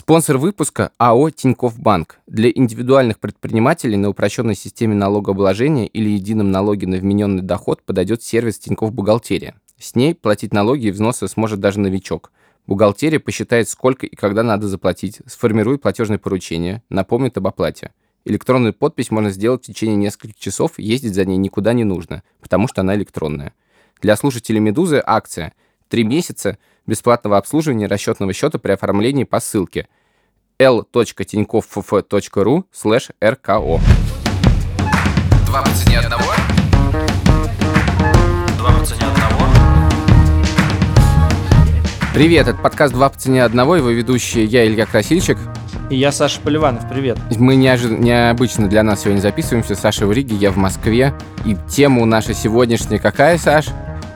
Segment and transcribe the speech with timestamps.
[0.00, 2.20] Спонсор выпуска АО «Тинькофф Банк».
[2.28, 8.60] Для индивидуальных предпринимателей на упрощенной системе налогообложения или едином налоге на вмененный доход подойдет сервис
[8.60, 9.56] Тинькофф Бухгалтерия.
[9.76, 12.30] С ней платить налоги и взносы сможет даже новичок.
[12.68, 17.90] Бухгалтерия посчитает, сколько и когда надо заплатить, сформирует платежное поручение, напомнит об оплате.
[18.24, 22.68] Электронную подпись можно сделать в течение нескольких часов, ездить за ней никуда не нужно, потому
[22.68, 23.52] что она электронная.
[24.00, 25.54] Для слушателей «Медузы» акция–
[25.88, 26.58] Три месяца
[26.88, 29.86] бесплатного обслуживания расчетного счета при оформлении по ссылке
[30.58, 33.80] l.tinkoff.ru slash rko.
[35.46, 36.24] Два по цене одного?
[38.56, 39.44] Два по цене одного?
[42.14, 45.38] Привет, это подкаст «Два по цене одного», его ведущие я, Илья Красильчик.
[45.90, 47.18] И я Саша Поливанов, привет.
[47.38, 47.88] Мы неожи...
[47.88, 49.74] необычно для нас сегодня записываемся.
[49.74, 51.14] Саша в Риге, я в Москве.
[51.44, 53.66] И тема наша сегодняшняя какая, Саш?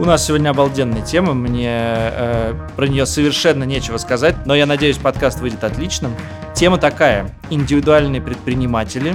[0.02, 4.96] У нас сегодня обалденная тема, мне э, про нее совершенно нечего сказать, но я надеюсь,
[4.98, 6.12] подкаст выйдет отличным.
[6.56, 7.32] Тема такая.
[7.50, 9.14] Индивидуальные предприниматели,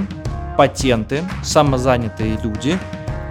[0.56, 2.78] патенты, самозанятые люди.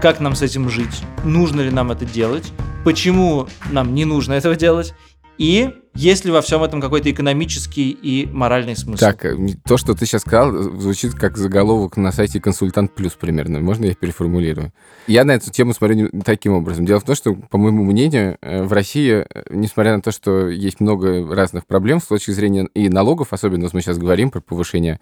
[0.03, 1.01] Как нам с этим жить?
[1.23, 2.53] Нужно ли нам это делать?
[2.85, 4.93] Почему нам не нужно этого делать?
[5.37, 8.99] И есть ли во всем этом какой-то экономический и моральный смысл?
[8.99, 9.35] Так, э,
[9.65, 13.59] то, что ты сейчас сказал, звучит как заголовок на сайте «Консультант Плюс» примерно.
[13.61, 14.71] Можно я переформулирую?
[15.07, 16.85] Я на эту тему смотрю таким образом.
[16.85, 20.49] Дело в том, что, по моему мнению, э, в России, э, несмотря на то, что
[20.49, 24.99] есть много разных проблем с точки зрения и налогов, особенно мы сейчас говорим про повышение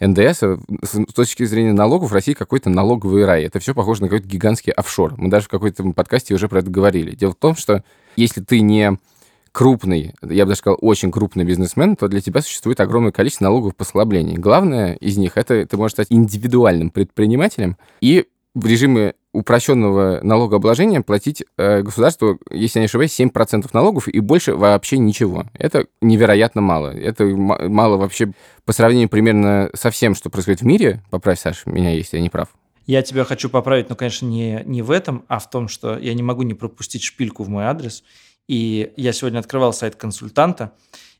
[0.00, 0.42] НДС,
[0.82, 3.44] с точки зрения налогов в России какой-то налоговый рай.
[3.44, 5.14] Это все похоже на какой-то гигантский офшор.
[5.18, 7.14] Мы даже в какой-то подкасте уже про это говорили.
[7.14, 7.84] Дело в том, что
[8.16, 8.98] если ты не
[9.52, 13.76] крупный, я бы даже сказал, очень крупный бизнесмен, то для тебя существует огромное количество налоговых
[13.76, 14.36] послаблений.
[14.36, 21.44] Главное из них— это ты можешь стать индивидуальным предпринимателем и в режиме упрощенного налогообложения платить
[21.56, 25.44] э, государству, если я не ошибаюсь, 7% налогов и больше вообще ничего.
[25.54, 26.88] Это невероятно мало.
[26.88, 28.32] Это мало вообще
[28.64, 31.02] по сравнению примерно со всем, что происходит в мире.
[31.10, 32.48] Поправь, Саш, меня, если я не прав.
[32.86, 36.14] Я тебя хочу поправить, но, конечно, не, не в этом, а в том, что я
[36.14, 38.02] не могу не пропустить шпильку в мой адрес–
[38.48, 40.72] и я сегодня открывал сайт консультанта,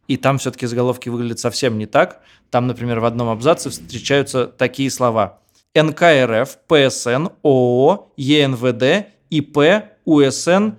[0.09, 2.21] и там все-таки заголовки выглядят совсем не так.
[2.51, 5.39] Там, например, в одном абзаце встречаются такие слова.
[5.75, 9.59] НКРФ, ПСН, ООО, ЕНВД, ИП,
[10.07, 10.71] УСН,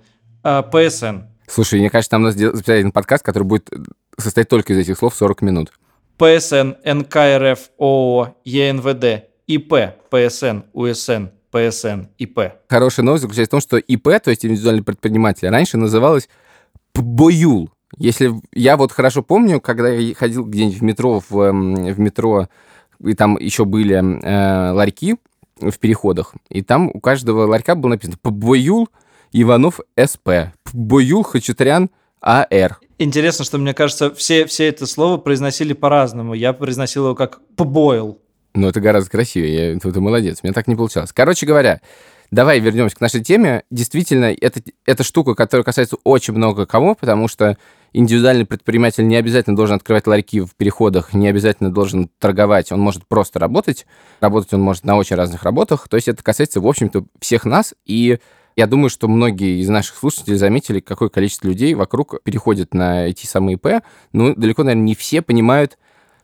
[0.42, 1.20] э, ПСН.
[1.46, 3.70] Слушай, мне кажется, там надо записать один подкаст, который будет
[4.18, 5.72] состоять только из этих слов 40 минут.
[6.16, 9.74] ПСН, НКРФ, ООО, ЕНВД, ИП,
[10.10, 12.40] ПСН, УСН, ПСН, ИП.
[12.68, 16.28] Хорошая новость заключается в том, что ИП, то есть индивидуальный предприниматель, раньше называлось
[16.92, 17.70] ПБОЮЛ.
[17.98, 22.48] Если я вот хорошо помню, когда я ходил где-нибудь в метро, в, в метро,
[23.04, 25.16] и там еще были э, ларьки
[25.56, 28.88] в переходах, и там у каждого ларька было написано ПБОЮЛ
[29.32, 31.90] Иванов СП, ПБОЮЛ Хачатрян
[32.20, 32.78] АР.
[32.98, 36.34] Интересно, что мне кажется, все, все это слово произносили по-разному.
[36.34, 38.20] Я произносил его как «побоил».
[38.54, 39.72] Ну, это гораздо красивее.
[39.72, 40.40] Я, ты, ты молодец.
[40.42, 41.12] У меня так не получалось.
[41.12, 41.80] Короче говоря,
[42.30, 43.62] давай вернемся к нашей теме.
[43.70, 47.56] Действительно, это, это штука, которая касается очень много кого, потому что
[47.92, 53.06] индивидуальный предприниматель не обязательно должен открывать ларьки в переходах, не обязательно должен торговать, он может
[53.06, 53.86] просто работать.
[54.20, 55.88] Работать он может на очень разных работах.
[55.88, 57.74] То есть это касается, в общем-то, всех нас.
[57.84, 58.18] И
[58.56, 63.26] я думаю, что многие из наших слушателей заметили, какое количество людей вокруг переходит на эти
[63.26, 63.82] самые ИП.
[64.12, 65.78] Ну, далеко, наверное, не все понимают,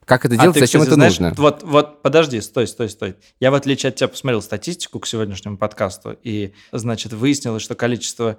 [0.07, 1.35] как это а делать, ты, зачем кстати, это знаешь, нужно?
[1.37, 3.17] Вот, вот, подожди, стой, стой, стой.
[3.41, 8.39] Я, в отличие от тебя, посмотрел статистику к сегодняшнему подкасту, и, значит, выяснилось, что количество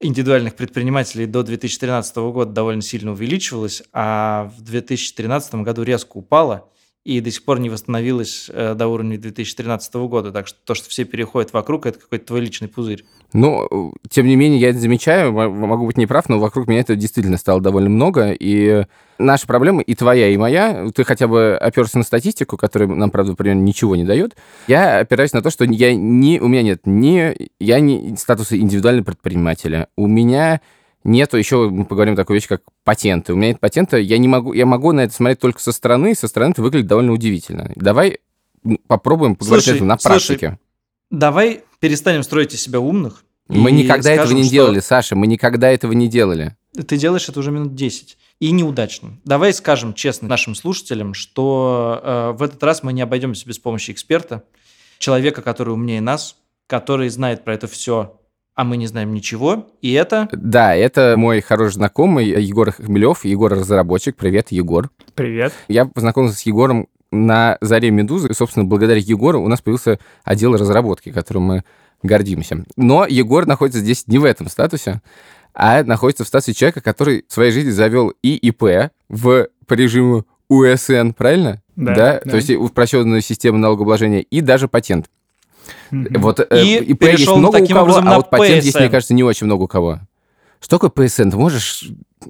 [0.00, 6.70] индивидуальных предпринимателей до 2013 года довольно сильно увеличивалось, а в 2013 году резко упало
[7.04, 10.32] и до сих пор не восстановилась э, до уровня 2013 года.
[10.32, 13.04] Так что то, что все переходят вокруг, это какой-то твой личный пузырь.
[13.34, 17.36] Ну, тем не менее, я это замечаю, могу быть неправ, но вокруг меня это действительно
[17.36, 18.86] стало довольно много, и
[19.18, 23.34] наша проблема, и твоя, и моя, ты хотя бы оперся на статистику, которая нам, правда,
[23.34, 24.36] примерно ничего не дает,
[24.68, 29.04] я опираюсь на то, что я не, у меня нет ни, я не статуса индивидуального
[29.04, 30.60] предпринимателя, у меня
[31.04, 33.32] нету еще, мы поговорим такую вещь, как патенты.
[33.32, 36.12] У меня нет патента, я не могу, я могу на это смотреть только со стороны,
[36.12, 37.70] и со стороны это выглядит довольно удивительно.
[37.76, 38.18] Давай
[38.86, 40.46] попробуем поговорить слушай, это на практике.
[40.46, 40.58] Слушай,
[41.10, 43.24] давай перестанем строить из себя умных.
[43.48, 44.52] Мы никогда скажем, этого не что...
[44.52, 46.56] делали, Саша, мы никогда этого не делали.
[46.72, 49.18] Ты делаешь это уже минут 10 и неудачно.
[49.24, 53.90] Давай скажем честно нашим слушателям, что э, в этот раз мы не обойдемся без помощи
[53.90, 54.44] эксперта,
[54.98, 56.36] человека, который умнее нас,
[56.66, 58.18] который знает про это все
[58.54, 60.28] а мы не знаем ничего, и это...
[60.32, 64.16] Да, это мой хороший знакомый Егор Хмелев, Егор разработчик.
[64.16, 64.90] Привет, Егор.
[65.14, 65.52] Привет.
[65.68, 70.56] Я познакомился с Егором на заре «Медузы», и, собственно, благодаря Егору у нас появился отдел
[70.56, 71.64] разработки, которым мы
[72.02, 72.64] гордимся.
[72.76, 75.00] Но Егор находится здесь не в этом статусе,
[75.52, 80.26] а находится в статусе человека, который в своей жизни завел и ИП в по режиму
[80.48, 81.62] УСН, правильно?
[81.76, 82.36] Да, То да.
[82.36, 85.06] есть упрощенную систему налогообложения и даже патент.
[85.90, 88.90] Вот э, И ИП есть много у кого, а вот патент есть, мне PSN.
[88.90, 90.00] кажется, не очень много у кого.
[90.60, 91.28] Что такое ПСН?
[91.28, 91.84] Ты можешь...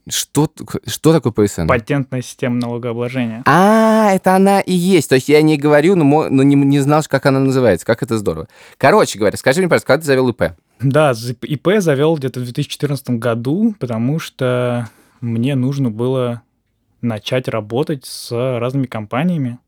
[0.08, 0.50] Что,
[0.86, 1.68] что такое ПСН?
[1.68, 3.44] Патентная система налогообложения.
[3.46, 5.08] А, это она и есть.
[5.08, 7.86] То есть я не говорю, но, но не, не знал, как она называется.
[7.86, 8.48] Как это здорово.
[8.76, 10.42] Короче говоря, скажи мне, пожалуйста, когда ты завел ИП?
[10.80, 14.88] Да, ИП завел где-то в 2014 году, потому что
[15.20, 16.42] мне нужно было
[17.00, 19.58] начать работать с разными компаниями.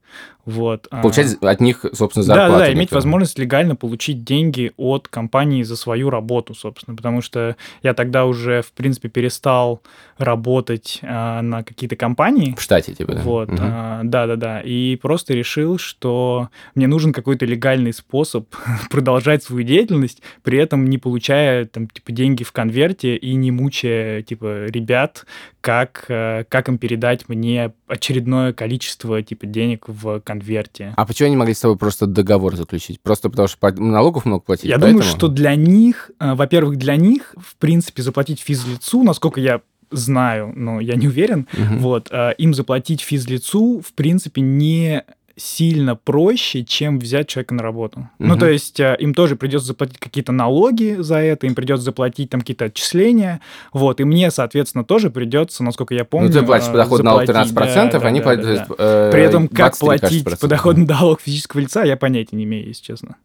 [0.46, 0.86] Вот.
[0.92, 2.52] а, Получать от них, собственно, зарплату.
[2.52, 7.56] да, да, иметь возможность легально получить деньги от компании за свою работу, собственно, потому что
[7.82, 9.82] я тогда уже, в принципе, перестал
[10.18, 12.54] работать а, на какие-то компании.
[12.56, 13.22] В штате, типа, да?
[13.22, 13.58] Вот, Мгм.
[13.60, 14.60] а, да, да, да.
[14.60, 18.48] И просто решил, что мне нужен какой-то легальный способ
[18.90, 24.22] продолжать свою деятельность, при этом не получая там типа деньги в конверте и не мучая
[24.22, 25.26] типа ребят,
[25.60, 30.94] как э, как им передать мне очередное количество типа денег в конверте.
[30.96, 33.00] А почему они могли с тобой просто договор заключить?
[33.00, 34.66] Просто потому что налогов много платить?
[34.66, 35.00] Я поэтому?
[35.00, 39.60] думаю, что для них, э, во-первых, для них, в принципе, заплатить физлицу, насколько я
[39.90, 41.78] знаю, но я не уверен, Мгм.
[41.78, 45.04] вот, э, им заплатить физлицу, в принципе, не
[45.38, 48.08] сильно проще, чем взять человека на работу.
[48.18, 48.38] Ну, Мгм.
[48.38, 52.40] то есть э, им тоже придется заплатить какие-то налоги за это, им придется заплатить там
[52.40, 53.42] какие-то отчисления,
[53.74, 57.26] вот, и мне, соответственно, тоже придется, насколько я помню, Ну, ты платишь э, подоходный налог
[57.26, 57.52] заплатить.
[57.52, 58.44] 13%, Да, да, они да, платят...
[58.46, 58.74] да, да.
[58.78, 62.82] э, При этом, как 23, платить подоходный налог физического лица, я понятия не имею, если
[62.82, 63.16] честно.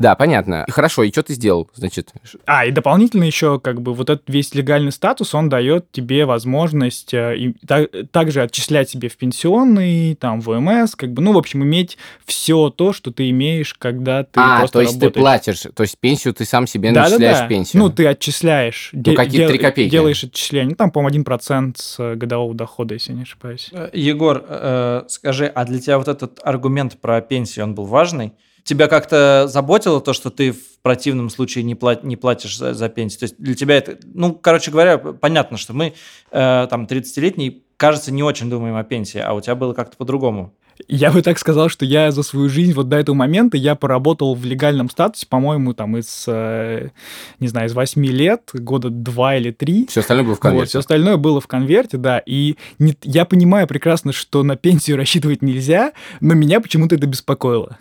[0.00, 0.64] Да, понятно.
[0.66, 2.12] И Хорошо, и что ты сделал, значит?
[2.46, 7.12] А, и дополнительно еще, как бы, вот этот весь легальный статус, он дает тебе возможность
[7.12, 11.38] э, и та- также отчислять себе в пенсионный, там, в ОМС, как бы, ну, в
[11.38, 15.12] общем, иметь все то, что ты имеешь, когда ты а, просто то есть работаешь.
[15.12, 17.46] ты платишь, то есть пенсию ты сам себе да, начисляешь да, да.
[17.46, 17.82] в пенсию?
[17.82, 18.90] Ну, ты отчисляешь.
[18.92, 19.90] де- какие-то дел- три копейки.
[19.90, 20.70] Делаешь отчисление.
[20.70, 23.68] Ну, там, по-моему, 1% с э, годового дохода, если не ошибаюсь.
[23.72, 28.32] Э, Егор, э, скажи, а для тебя вот этот аргумент про пенсию, он был важный?
[28.64, 32.88] Тебя как-то заботило то, что ты в противном случае не, пла- не платишь за, за
[32.88, 33.20] пенсию?
[33.20, 33.98] То есть для тебя это...
[34.04, 35.94] Ну, короче говоря, понятно, что мы,
[36.30, 40.54] э, там, 30-летние, кажется, не очень думаем о пенсии, а у тебя было как-то по-другому.
[40.88, 44.34] Я бы так сказал, что я за свою жизнь вот до этого момента я поработал
[44.34, 46.88] в легальном статусе, по-моему, там из, э,
[47.38, 49.86] не знаю, из 8 лет, года 2 или 3.
[49.88, 50.68] Все остальное было в Вот, конверте.
[50.68, 52.22] все остальное было в конверте, да.
[52.24, 57.78] И не- я понимаю прекрасно, что на пенсию рассчитывать нельзя, но меня почему-то это беспокоило.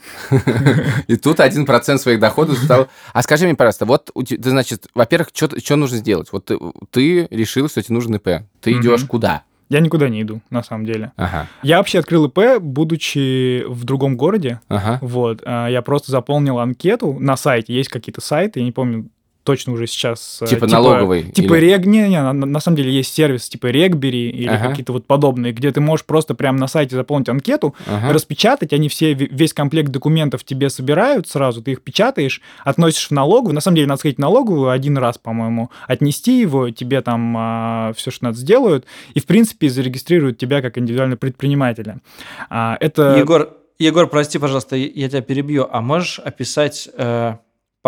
[1.08, 2.88] И тут один процент своих доходов стал...
[3.14, 6.30] А скажи мне, пожалуйста, вот ты, значит, во-первых, что нужно сделать?
[6.32, 6.52] Вот
[6.92, 8.44] ты, решил, что тебе нужен ИП.
[8.62, 9.44] Ты идешь куда?
[9.70, 11.12] Я никуда не иду, на самом деле.
[11.16, 14.60] Ага, Я вообще открыл ИП, будучи в другом городе.
[14.68, 14.98] ага.
[15.02, 17.74] Вот, а, я просто заполнил анкету на сайте.
[17.74, 19.10] Есть какие-то сайты, я не помню
[19.50, 20.40] точно уже сейчас.
[20.42, 21.86] э, Типа налоговый Типа или- рег...
[21.88, 24.70] Не, не, на, на самом деле есть сервис типа Регбери или Ага.
[24.70, 28.14] какие-то вот подобные, где ты можешь просто прямо на сайте заполнить анкету, ага.
[28.14, 33.12] распечатать, они все, ве- весь комплект документов тебе собирают сразу, ты их печатаешь, относишь в
[33.12, 37.94] налоговую, на самом деле надо сходить в налоговую один раз, по-моему, отнести его, тебе там
[37.96, 38.86] все, что надо, сделают,
[39.16, 42.02] и, в принципе, зарегистрируют тебя как индивидуального предпринимателя.
[42.50, 43.18] А, это...
[43.18, 43.50] Егор,
[43.80, 45.66] Егор, прости, пожалуйста, я я тебя перебью.
[45.72, 47.36] А можешь описать э,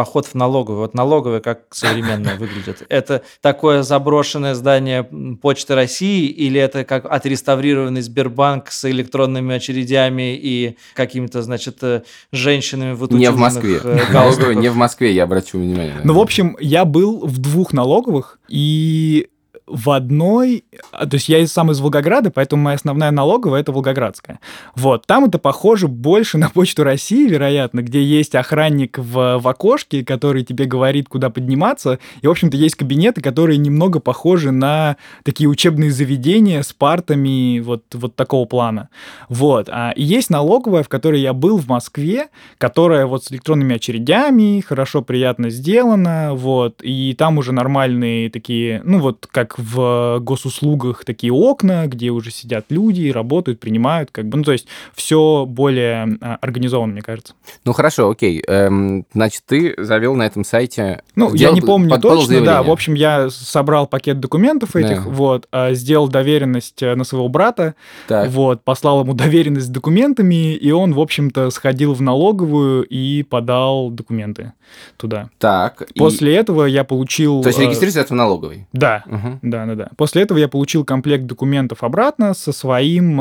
[0.01, 0.81] поход в налоговую?
[0.81, 2.83] Вот налоговая как современная выглядит?
[2.89, 5.03] Это такое заброшенное здание
[5.39, 12.93] Почты России или это как отреставрированный Сбербанк с электронными очередями и какими-то, значит, э, женщинами
[12.93, 13.79] в Не в Москве.
[13.83, 16.01] э, Налоговая не в Москве, я обращу внимание.
[16.03, 19.27] Ну, в общем, я был в двух налоговых, и
[19.71, 24.39] в одной, а, то есть я сам из Волгограда, поэтому моя основная налоговая это Волгоградская.
[24.75, 30.03] Вот, там это похоже больше на Почту России, вероятно, где есть охранник в, в окошке,
[30.03, 35.49] который тебе говорит, куда подниматься, и, в общем-то, есть кабинеты, которые немного похожи на такие
[35.49, 38.89] учебные заведения с партами вот, вот такого плана.
[39.29, 43.75] Вот, а, и есть налоговая, в которой я был в Москве, которая вот с электронными
[43.75, 51.05] очередями, хорошо, приятно сделана, вот, и там уже нормальные такие, ну вот как в госуслугах
[51.05, 56.17] такие окна, где уже сидят люди, работают, принимают, как бы, ну то есть все более
[56.21, 57.33] а, организованно, мне кажется.
[57.65, 58.43] Ну хорошо, окей.
[58.47, 61.01] Эм, значит, ты завел на этом сайте.
[61.15, 62.25] Ну, я сделал- не помню точно, да.
[62.25, 62.61] заявление.
[62.63, 65.09] В общем, я собрал пакет документов этих, Да.
[65.09, 67.75] вот, а, сделал доверенность э, на своего брата,
[68.07, 68.29] Так.
[68.29, 73.89] вот, послал ему доверенность с документами, и он, в общем-то, сходил в налоговую и подал
[73.89, 74.53] документы
[74.97, 75.29] туда.
[75.37, 75.81] Так.
[75.93, 77.41] и- После этого я получил...
[77.41, 78.67] То есть э, регистрируется это в налоговой?
[78.73, 79.39] Да, Мгм.
[79.51, 79.89] Да, да, да.
[79.97, 83.19] После этого я получил комплект документов обратно со своим...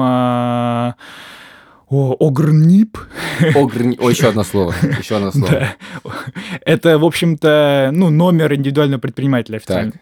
[1.90, 2.97] О, Огрнип.
[3.54, 3.82] Огр...
[3.99, 4.75] О, еще одно слово.
[4.99, 5.50] Еще одно слово.
[5.50, 5.76] Да.
[6.64, 9.92] Это, в общем-то, ну, номер индивидуального предпринимателя официально.
[9.92, 10.00] Так.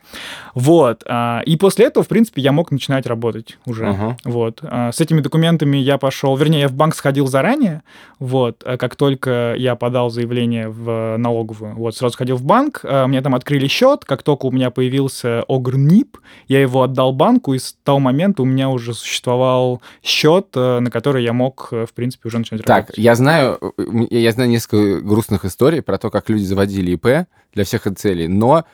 [0.54, 1.02] Вот.
[1.07, 3.87] а, И после этого, в принципе, я мог начинать работать уже.
[3.87, 4.16] Ага.
[4.25, 4.61] Вот.
[4.62, 7.83] А, С этими документами я пошел, вернее, я в банк сходил заранее,
[8.18, 13.21] вот, а как только я подал заявление в налоговую, вот, сразу сходил в банк, мне
[13.23, 16.18] там открыли счет, как только у меня появился ОГРНИП,
[16.49, 20.90] я его отдал банку, и с того момента у меня уже существовал счет, э, на
[20.90, 22.99] который я мог, э, в принципе, уже начинать Так, работать.
[22.99, 27.27] я знаю, э, м- я знаю несколько грустных историй про то, как люди заводили ИП
[27.55, 28.65] для всех целей, но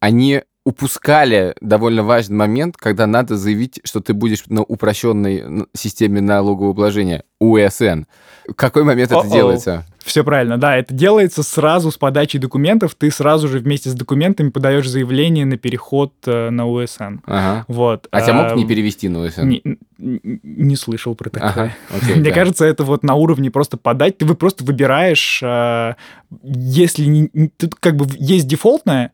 [0.00, 6.70] они упускали довольно важный момент, когда надо заявить, что ты будешь на упрощенной системе налогового
[6.70, 8.04] обложения УСН.
[8.48, 9.30] В какой момент это О-оу.
[9.30, 9.84] делается?
[10.04, 14.50] Все правильно, да, это делается сразу с подачей документов, ты сразу же вместе с документами
[14.50, 17.20] подаешь заявление на переход э, на УСН.
[17.24, 17.64] Ага.
[17.68, 18.06] Вот.
[18.10, 19.48] А тебя мог а, не перевести на УСН?
[19.48, 19.62] Не,
[19.98, 21.50] не слышал про такое.
[21.50, 22.34] Ага, окей, Мне да.
[22.34, 24.18] кажется, это вот на уровне просто подать.
[24.18, 25.94] Ты вы просто выбираешь, э,
[26.42, 29.12] если не- тут как бы есть дефолтная,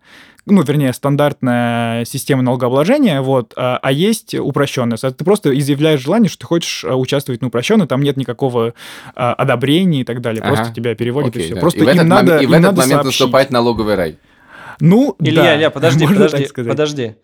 [0.50, 4.96] ну, вернее, стандартная система налогообложения, вот, а, а есть упрощенная.
[4.96, 8.74] Ты просто изъявляешь желание, что ты хочешь э, участвовать на упрощенной, там нет никакого
[9.14, 10.42] а, одобрения и так далее.
[10.42, 10.54] Ага.
[10.54, 11.54] Просто тебя переводят и Окей, все.
[11.54, 11.60] да.
[11.60, 13.20] Просто и в им этот, надо, мом- и в им этот надо момент сообщить.
[13.20, 14.18] наступает налоговый рай.
[14.80, 17.14] Ну, Илья, да, Илья, подожди, можно подожди, подожди.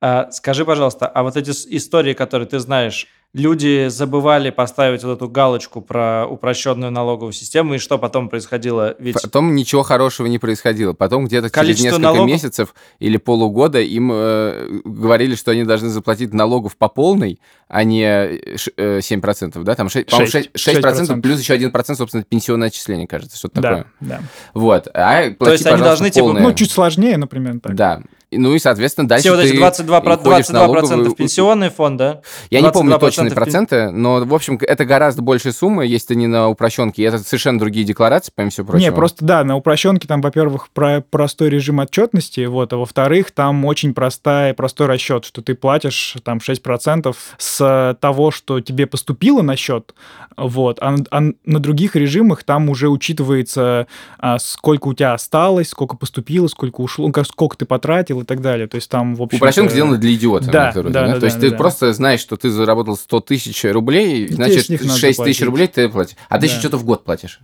[0.00, 5.28] А, скажи, пожалуйста, а вот эти истории, которые ты знаешь, люди забывали поставить вот эту
[5.28, 8.94] галочку про упрощенную налоговую систему, и что потом происходило?
[8.98, 10.92] Ведь Потом ничего хорошего не происходило.
[10.92, 16.34] Потом где-то через несколько налогов- месяцев или полугода им э, говорили, что они должны заплатить
[16.34, 19.74] налогов по полной, а не э, ш- э, 7%, да?
[19.74, 20.50] Там 6, по-моему, Шесть.
[20.54, 21.22] 6%, 6% 6%.
[21.22, 23.86] плюс еще 1%, собственно, пенсионное отчисление, кажется, что-то Да, такое.
[24.00, 24.20] да.
[24.52, 24.88] Вот.
[24.92, 26.42] А плати, есть они должны, типа, полное.
[26.42, 27.74] Ну, чуть сложнее, например, так.
[27.74, 28.02] Да.
[28.32, 31.68] Ну и, соответственно, дальше все вот эти ты 22, про- уходишь в 22% налоговую- пенсионный
[31.70, 32.20] фонд, да?
[32.50, 36.08] Я не помню 22% точные пен- проценты, но, в общем, это гораздо большая сумма, если
[36.08, 37.02] ты не на упрощенке.
[37.02, 38.90] И это совершенно другие декларации, помимо всего прочего.
[38.90, 43.64] Не, просто да, на упрощенке там, во-первых, про простой режим отчетности, вот, а во-вторых, там
[43.64, 49.56] очень простая, простой расчет, что ты платишь там 6% с того, что тебе поступило на
[49.56, 49.94] счет,
[50.36, 53.86] вот, а, на- а на других режимах там уже учитывается,
[54.18, 58.40] а, сколько у тебя осталось, сколько поступило, сколько ушло, ну, сколько ты потратил и так
[58.40, 58.66] далее.
[58.66, 60.50] То есть там, в общем Упрощенка сделана для идиота.
[60.50, 61.56] Да, вроде, да, да, То есть да, ты да.
[61.56, 65.42] просто знаешь, что ты заработал 100 тысяч рублей, И значит, с них надо 6 тысяч
[65.44, 66.16] рублей ты платишь.
[66.28, 66.46] А ты Да.
[66.46, 67.40] еще что-то в год платишь.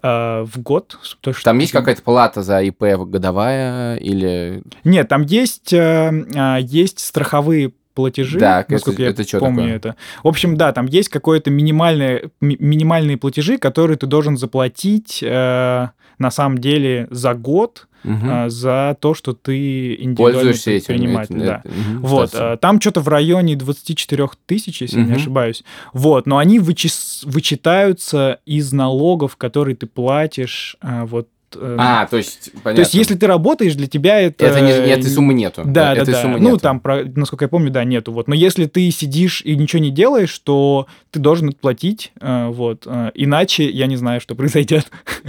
[0.00, 0.96] а, в год.
[1.20, 4.62] То, что Там есть какая-то плата за ИП годовая или...
[4.84, 9.74] Нет, там есть, э, а, есть страховые платежи, это- насколько я это чё помню такое?
[9.76, 9.96] это.
[10.22, 15.88] В общем, да, там есть какое-то минимальное, ми- минимальные платежи, которые ты должен заплатить э,
[16.18, 20.86] на самом деле за год Э, за то, что ты Пользуешься этим.
[20.86, 21.34] предприниматель.
[21.46, 21.62] да.
[21.64, 25.64] это- мгм, Вот, э, там что-то в районе 24 тысяч, если я не ошибаюсь.
[25.92, 30.76] Вот, но они вычис- вычитаются из налогов, которые ты платишь.
[30.82, 31.28] э, вот,
[31.78, 32.74] А, то есть, понятно.
[32.74, 34.44] то есть, если ты работаешь, для тебя это...
[34.46, 35.62] Это не, этой суммы нету.
[35.64, 36.22] Да, да, этой да.
[36.22, 36.58] суммы Ну, нету.
[36.60, 38.12] там, про- насколько я помню, да, нету.
[38.12, 38.28] Вот.
[38.28, 42.12] Но если ты сидишь и ничего не делаешь, то ты должен отплатить.
[42.20, 42.82] э, Вот.
[42.86, 44.86] э, Иначе я не знаю, что произойдет.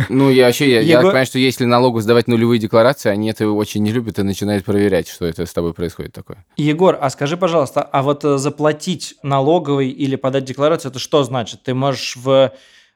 [0.09, 3.47] Ну, я вообще, я, я Егор- понимаю, что если налогу сдавать нулевые декларации, они это
[3.49, 6.45] очень не любят и начинают проверять, что это с тобой происходит такое.
[6.57, 11.63] Егор, а скажи, пожалуйста, а вот э, заплатить налоговый или подать декларацию, это что значит?
[11.63, 12.51] Ты можешь в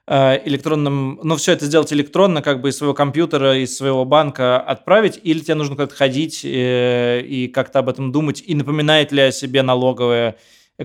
[0.08, 4.60] э, электронном, ну, все это сделать электронно, как бы из своего компьютера, из своего банка
[4.60, 9.22] отправить, или тебе нужно как-то ходить э, и как-то об этом думать, и напоминает ли
[9.22, 10.38] о себе налоговое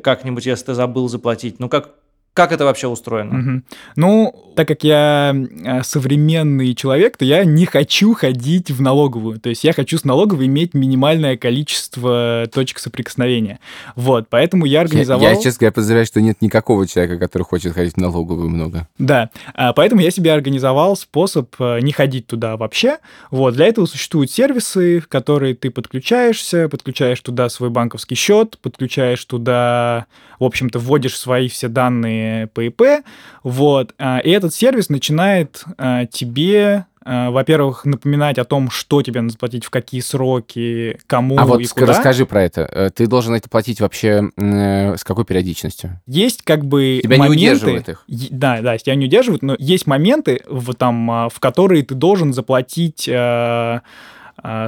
[0.03, 1.59] как-нибудь, если ты забыл заплатить?
[1.59, 1.95] Ну, как,
[2.33, 3.35] как это вообще устроено?
[3.35, 3.65] Мгм.
[3.97, 9.39] Ну, так как я э, современный человек, то я не хочу ходить в налоговую.
[9.39, 13.61] То есть я хочу с налоговой иметь минимальное количество точек соприкосновения.
[13.97, 15.23] Вот, поэтому я Я, организовал...
[15.23, 18.87] я, честно говоря, подозреваю, что нет никакого человека, который хочет ходить в налоговую много.
[18.99, 22.99] Да, а, поэтому я себе организовал способ э, не ходить туда вообще.
[23.31, 29.25] Вот, для этого существуют сервисы, в которые ты подключаешься, подключаешь туда свой банковский счет, подключаешь
[29.25, 30.07] туда,
[30.39, 32.83] в общем-то, вводишь свои все данные по ИП,
[33.43, 39.23] вот, а, и этот сервис начинает а, тебе а, во-первых, напоминать о том, что тебе
[39.23, 41.87] надо заплатить, в какие сроки, кому а вот и ск- куда.
[41.87, 42.69] расскажи про это.
[42.71, 45.99] Э, Ты должен это платить вообще э, с какой периодичностью?
[46.07, 47.39] Есть как бы Тебя не моменты...
[47.47, 48.05] удерживает их?
[48.09, 52.35] Е- Да, да, тебя не удерживают, но есть моменты, в, там, в которые ты должен
[52.35, 53.09] заплатить...
[53.09, 53.81] э,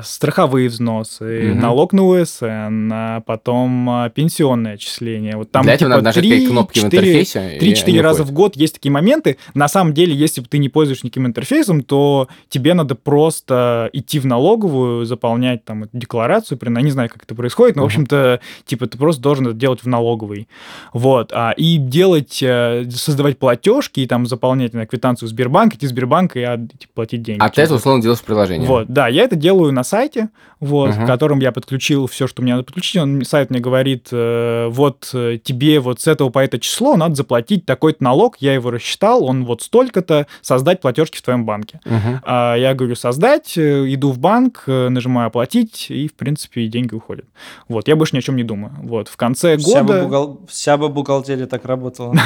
[0.03, 1.61] страховые взносы, Мгм.
[1.61, 5.37] налог на УСН, а потом а, пенсионное отчисление.
[5.37, 7.57] Вот там Для этого типа надо нажать какие кнопки в 3-4 интерфейсе.
[7.57, 8.31] и 3-4 они раза уходят.
[8.31, 9.37] в год есть такие моменты.
[9.55, 14.19] На самом деле, если бы ты не пользуешься никаким интерфейсом, то тебе надо просто идти
[14.19, 17.87] в налоговую, заполнять там эту декларацию, я не знаю, как это происходит, но, в Мгм.
[17.87, 20.49] общем-то, типа, ты просто должен это делать в налоговой.
[20.93, 21.33] Вот.
[21.35, 26.37] А, и делать, э, создавать платежки и там заполнять на квитанцию Сбербанка, идти в Сбербанк
[26.37, 27.41] и а, типа, платить деньги.
[27.43, 28.67] А ты это условно делаешь в приложении.
[28.67, 31.05] вот, да, я это делаю на сайте, вот, Мгм.
[31.05, 33.01] в котором я подключил все, что мне надо подключить.
[33.01, 37.15] Он, сайт мне говорит, э, вот э, тебе вот с этого по это число надо
[37.15, 41.81] заплатить такой-то налог, я его рассчитал, он вот столько-то, создать платежки в твоем банке.
[41.85, 42.21] Мгм.
[42.25, 47.27] А я говорю, создать, э, иду в банк, нажимаю оплатить, и, в принципе, деньги уходят.
[47.69, 48.73] Вот, я больше ни о чем не думаю.
[48.83, 50.05] Вот, в конце Вся бы, года...
[50.07, 52.15] бухгал- вся бы бухгалтерия так работала.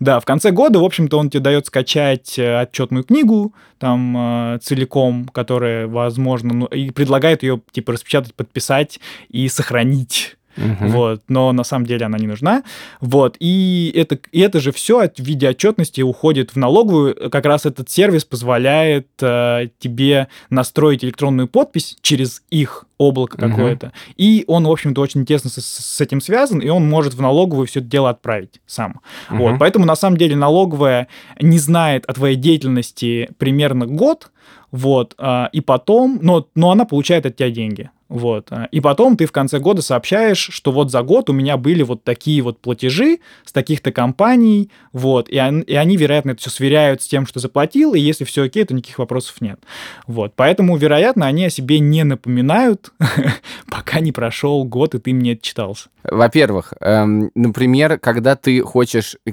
[0.00, 5.86] Да, в конце года, в общем-то, он тебе дает скачать отчетную книгу там целиком, которая,
[5.86, 10.36] возможно, ну, и предлагает ее типа распечатать, подписать и сохранить.
[10.56, 10.88] Мгм.
[10.88, 12.62] Вот, но на самом деле она не нужна.
[13.00, 17.30] Вот, и это, и это же все в виде отчетности уходит в налоговую.
[17.30, 23.92] Как раз этот сервис позволяет э, тебе настроить электронную подпись через их облако какое-то.
[24.16, 27.66] И он, в общем-то, очень тесно с, с этим связан, и он может в налоговую
[27.66, 29.00] все это дело отправить сам.
[29.30, 29.58] Вот, Мгм.
[29.58, 31.08] поэтому на самом деле налоговая
[31.40, 34.30] не знает о твоей деятельности примерно год,
[34.74, 37.90] вот, а, и потом, но, но она получает от тебя деньги.
[38.08, 38.48] Вот.
[38.50, 41.82] а, И потом ты в конце года сообщаешь, что вот за год у меня были
[41.82, 46.50] вот такие вот платежи с таких-то компаний, вот, и, он- и они, вероятно, это все
[46.50, 49.58] сверяют с тем, что заплатил, и если все окей, то никаких вопросов нет.
[50.06, 50.32] Вот.
[50.36, 52.92] Поэтому, вероятно, они о себе не напоминают,
[53.70, 55.88] пока не прошел год, и ты мне отчитался.
[56.04, 59.32] Во-первых, эм, например, когда ты хочешь э,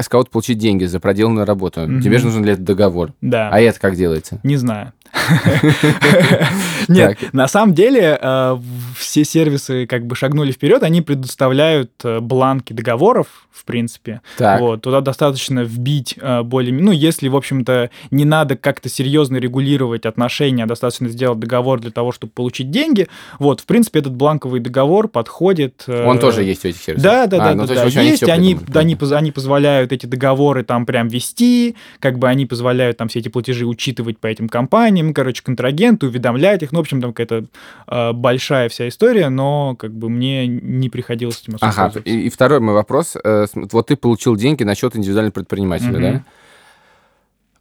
[0.00, 3.12] с кого-то получить деньги за проделанную работу, тебе же нужен ли этот договор?
[3.20, 3.50] Да.
[3.50, 4.38] А это как делается?
[4.44, 4.92] Не знаю.
[6.88, 8.58] Нет, на самом деле э,
[8.98, 14.20] все сервисы как бы шагнули вперед, они предоставляют э, бланки договоров, в принципе.
[14.60, 16.72] Вот, туда достаточно вбить э, более...
[16.72, 21.90] Ну, если, в общем-то, не надо как-то серьезно регулировать отношения, а достаточно сделать договор для
[21.90, 25.84] того, чтобы получить деньги, вот, в принципе, этот бланковый договор подходит...
[25.88, 27.04] Он тоже есть у этих сервисов?
[27.04, 27.84] Да, да, А, да, ну, да, да.
[27.84, 33.08] есть, они, они, они позволяют эти договоры там прям вести, как бы они позволяют там
[33.08, 37.12] все эти платежи учитывать по этим компаниям, короче, контрагенты, уведомлять их, ну, в общем, там
[37.14, 37.46] какая-то
[37.88, 42.28] э, большая вся история, но как бы мне не приходилось этим особо Ага, и, и
[42.30, 43.16] второй мой вопрос.
[43.24, 46.02] Э, Вот ты получил деньги на счет индивидуального предпринимателя, Мгм.
[46.02, 46.24] да?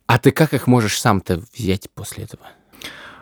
[0.08, 2.44] А ты как их можешь сам-то взять после этого?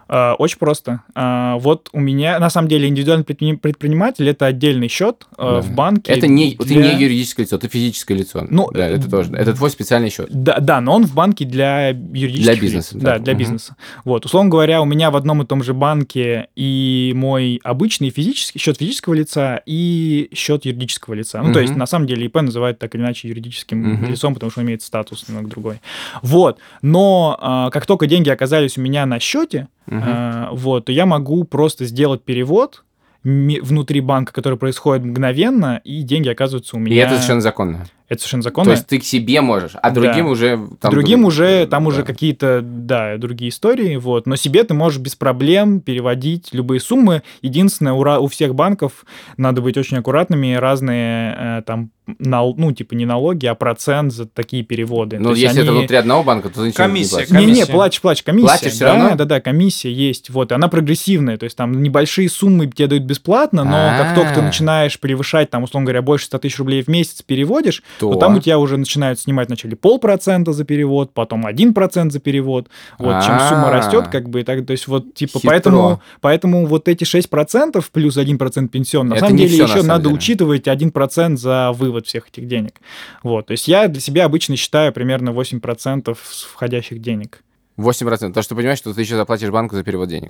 [0.08, 1.02] А, Очень просто.
[1.16, 5.62] А, Вот у меня, на самом деле, индивидуальный предпри- предприниматель это отдельный счет э, Да.
[5.62, 6.12] в банке.
[6.12, 8.46] Это не, ты для- не юридическое лицо, ты физическое лицо.
[8.50, 9.32] Ну, да, это тоже.
[9.34, 10.28] Это твой специальный счет.
[10.32, 13.04] Да, да, но он в банке для юридических Для бизнеса, лиц.
[13.04, 13.20] да.
[13.20, 13.40] Для Мгм.
[13.40, 13.76] бизнеса.
[14.06, 18.60] Вот, условно говоря, у меня в одном и том же банке и мой обычный физический
[18.60, 21.42] счет физического лица и счет юридического лица.
[21.42, 24.06] Ну, то есть, на самом деле, ИП называют так или иначе юридическим Мгм.
[24.12, 25.80] лицом, потому что он имеет статус немного другой.
[26.22, 30.04] Вот, но как только деньги оказались у меня на счете, Мгм.
[30.06, 32.84] а, вот, то я могу просто сделать перевод
[33.24, 36.96] внутри банка, который происходит мгновенно, и деньги оказываются у меня.
[36.96, 37.86] И это совершенно законно.
[38.14, 38.66] Это совершенно законно.
[38.66, 40.32] То есть ты к себе можешь, а другим Да.
[40.32, 40.60] уже...
[40.80, 42.04] там Другим друг- уже, там уже да.
[42.04, 44.26] какие-то, да, другие истории, вот.
[44.28, 47.24] Но себе ты можешь без проблем переводить любые суммы.
[47.42, 49.06] Единственное, у, ра- у всех банков
[49.38, 54.26] надо быть очень аккуратными, разные э, там, нал- ну, типа не налоги, а процент за
[54.26, 55.20] такие переводы.
[55.20, 57.30] Ну, если это они- внутри одного банка, то ты ничего Комиссия, не платишь.
[57.36, 57.52] комиссия.
[57.62, 58.48] Не-не, платишь, платишь, комиссия.
[58.48, 59.16] Платишь всё да, равно?
[59.16, 60.30] да, да, комиссия есть.
[60.30, 64.34] Вот, и она прогрессивная, то есть там небольшие суммы тебе дают бесплатно, но как только
[64.34, 64.44] ты А.
[64.44, 68.14] начинаешь превышать, там, условно говоря, больше 100 тысяч рублей в месяц переводишь, То.
[68.14, 72.20] то там у тебя уже начинают снимать вначале полпроцента за перевод, потом один процент за
[72.20, 72.68] перевод.
[73.00, 73.72] Вот, чем сумма А.
[73.72, 75.50] растет, как бы, и так, то есть вот, типа, Хитро.
[75.50, 79.88] поэтому, поэтому вот эти 6% плюс 1% пенсионный, на Это самом деле на еще самом
[79.88, 80.16] надо деле.
[80.16, 82.76] учитывать 1% за вывод всех этих денег.
[83.24, 87.42] Вот, то есть я для себя обычно считаю примерно 8% с входящих денег.
[87.78, 88.34] 8%.
[88.34, 90.30] То, что ты понимаешь, что ты еще заплатишь банку за перевод денег.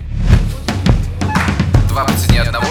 [1.88, 2.66] Два по цене одного.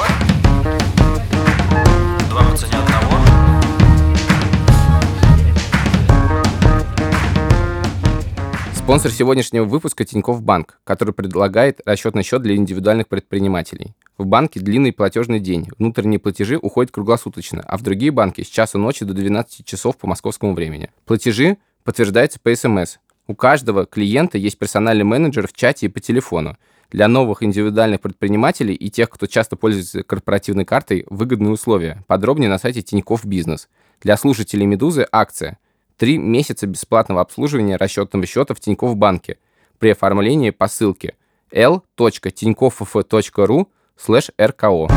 [8.84, 13.96] Спонсор сегодняшнего выпуска Тинькофф Банк, который предлагает расчетный счет для индивидуальных предпринимателей.
[14.18, 18.78] В банке длинный платежный день, внутренние платежи уходят круглосуточно, а в другие банки с часа
[18.78, 20.92] ночи до 12 часов по московскому времени.
[21.06, 22.98] Платежи подтверждаются по СМС.
[23.26, 26.58] У каждого клиента есть персональный менеджер в чате и по телефону.
[26.92, 32.04] Для новых индивидуальных предпринимателей и тех, кто часто пользуется корпоративной картой, выгодные условия.
[32.08, 33.70] Подробнее на сайте Тинькофф Бизнес.
[34.02, 35.58] Для слушателей «Медузы» акция.
[35.98, 39.38] Три месяца бесплатного обслуживания расчетного счета в Тинькофф банке
[39.80, 41.16] при оформлении по ссылке
[41.52, 44.88] l.tinkoff.ru слэш РКО.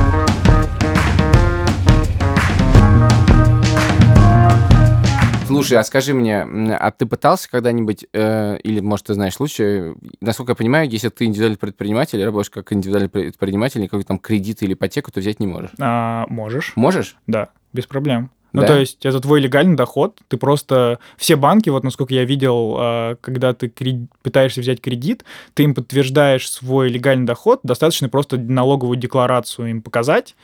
[5.47, 10.53] Слушай, а скажи мне, а ты пытался когда-нибудь, э, или, может, ты знаешь случай, насколько
[10.53, 15.13] я понимаю, если ты индивидуальный предприниматель, работаешь как индивидуальный предприниматель, никакой там кредит или ипотеку
[15.13, 15.71] ты взять не можешь.
[15.79, 17.17] А, можешь, Можешь?
[17.29, 18.31] да, без проблем.
[18.57, 18.69] Ну, Да?
[18.69, 20.99] то есть это твой легальный доход, ты просто...
[21.19, 25.75] Все банки, вот насколько я видел, а, когда ты кре- пытаешься взять кредит, ты им
[25.75, 30.37] подтверждаешь свой легальный доход, достаточно просто налоговую декларацию им показать,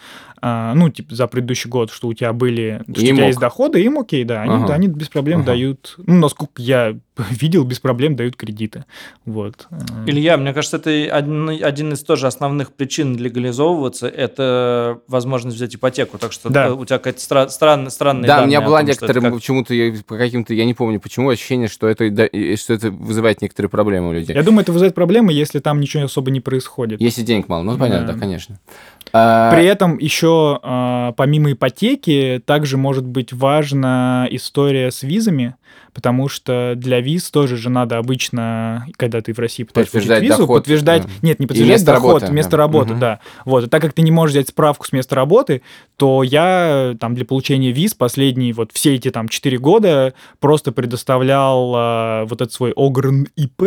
[0.43, 2.83] ну, типа, за предыдущий год, что у тебя были...
[2.83, 3.27] Что у тебя мог.
[3.27, 4.67] есть доходы, им окей, да, они, Ага.
[4.69, 5.47] да, они без проблем Ага.
[5.47, 5.95] дают...
[5.99, 6.97] Ну, насколько я
[7.31, 8.85] видел, без проблем дают кредиты.
[9.25, 9.69] Вот.
[9.71, 9.77] Э,
[10.07, 16.19] Илья, мне кажется, это один, один из тоже основных причин легализовываться– это возможность взять ипотеку.
[16.19, 16.67] Так что Да.
[16.69, 20.17] э, у тебя какая-то стра- странная, странная Да, у меня была некоторые, почему-то, я, по
[20.17, 22.05] каким-то, я не помню почему, ощущение, что это,
[22.57, 24.35] что это вызывает некоторые проблемы у людей.
[24.35, 27.01] Я думаю, это вызывает проблемы, если там ничего особо не происходит.
[27.01, 28.13] Если денег мало, ну, понятно, Да.
[28.15, 28.59] да, конечно.
[29.15, 30.32] А, При этом еще
[30.63, 35.55] а, помимо ипотеки также может быть важна история с визами,
[35.93, 40.39] потому что для виз тоже же надо обычно, когда ты в России пытаешься получить визу,
[40.39, 41.11] доход, подтверждать, да.
[41.23, 42.57] нет, не подтверждать место доход, работы, место да.
[42.57, 43.01] работы, Мгм.
[43.01, 43.21] да.
[43.45, 45.63] Вот, и так как ты не можешь взять справку с места работы,
[45.97, 51.73] то я там для получения виз последние вот все эти там 4 года просто предоставлял
[51.75, 53.63] а, вот этот свой ОГРН ИП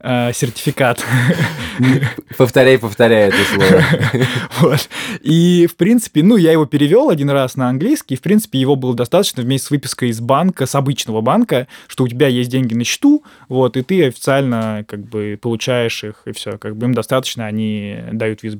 [0.00, 1.04] а, сертификат.
[2.36, 3.84] Повторяй, повторяй это слово.
[4.60, 4.88] Вот.
[5.22, 8.76] И, в принципе, ну, я его перевел один раз на английский, и, в принципе, его
[8.76, 12.72] было достаточно вместе с выпиской из банка, с обычного банка, что у тебя есть деньги
[12.74, 16.94] на счету, вот, и ты официально, как бы, получаешь их, и все, как бы им
[16.94, 18.54] достаточно, они дают виз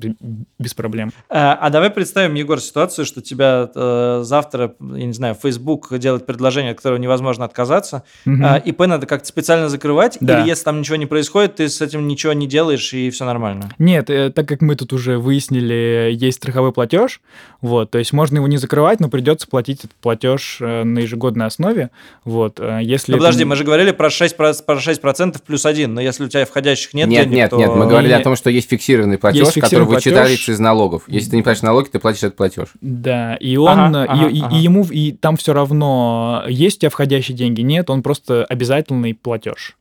[0.59, 1.11] без, проблем.
[1.29, 6.27] А, а давай представим, Егор, ситуацию, что тебя э, завтра, я не знаю, Facebook делает
[6.27, 8.45] предложение, от которого невозможно отказаться, Мгм.
[8.45, 10.39] а, ИП надо как-то специально закрывать, Да.
[10.41, 13.71] или если там ничего не происходит, ты с этим ничего не делаешь, и все нормально?
[13.79, 17.19] Нет, э, так как мы тут уже выяснили, есть страховой платеж,
[17.61, 21.47] вот, то есть можно его не закрывать, но придется платить этот платеж э, на ежегодной
[21.47, 21.89] основе,
[22.25, 23.13] вот, э, если...
[23.13, 26.45] Ну, подожди, мы же говорили про 6%, про 6% плюс 1, но если у тебя
[26.45, 27.57] входящих нет, Нет, денег, нет, то...
[27.57, 30.49] нет, мы говорили Не- о том, что есть фиксированный платеж, Есть который фиксированный вычитается платеж.
[30.49, 31.03] из налогов.
[31.07, 32.67] Если ты не платишь налоги, ты платишь этот платеж.
[32.81, 34.55] Да, и он, Ага, и- ага, и, ага.
[34.55, 39.13] и ему, и там все равно, есть у тебя входящие деньги, нет, он просто обязательный
[39.13, 39.75] платеж.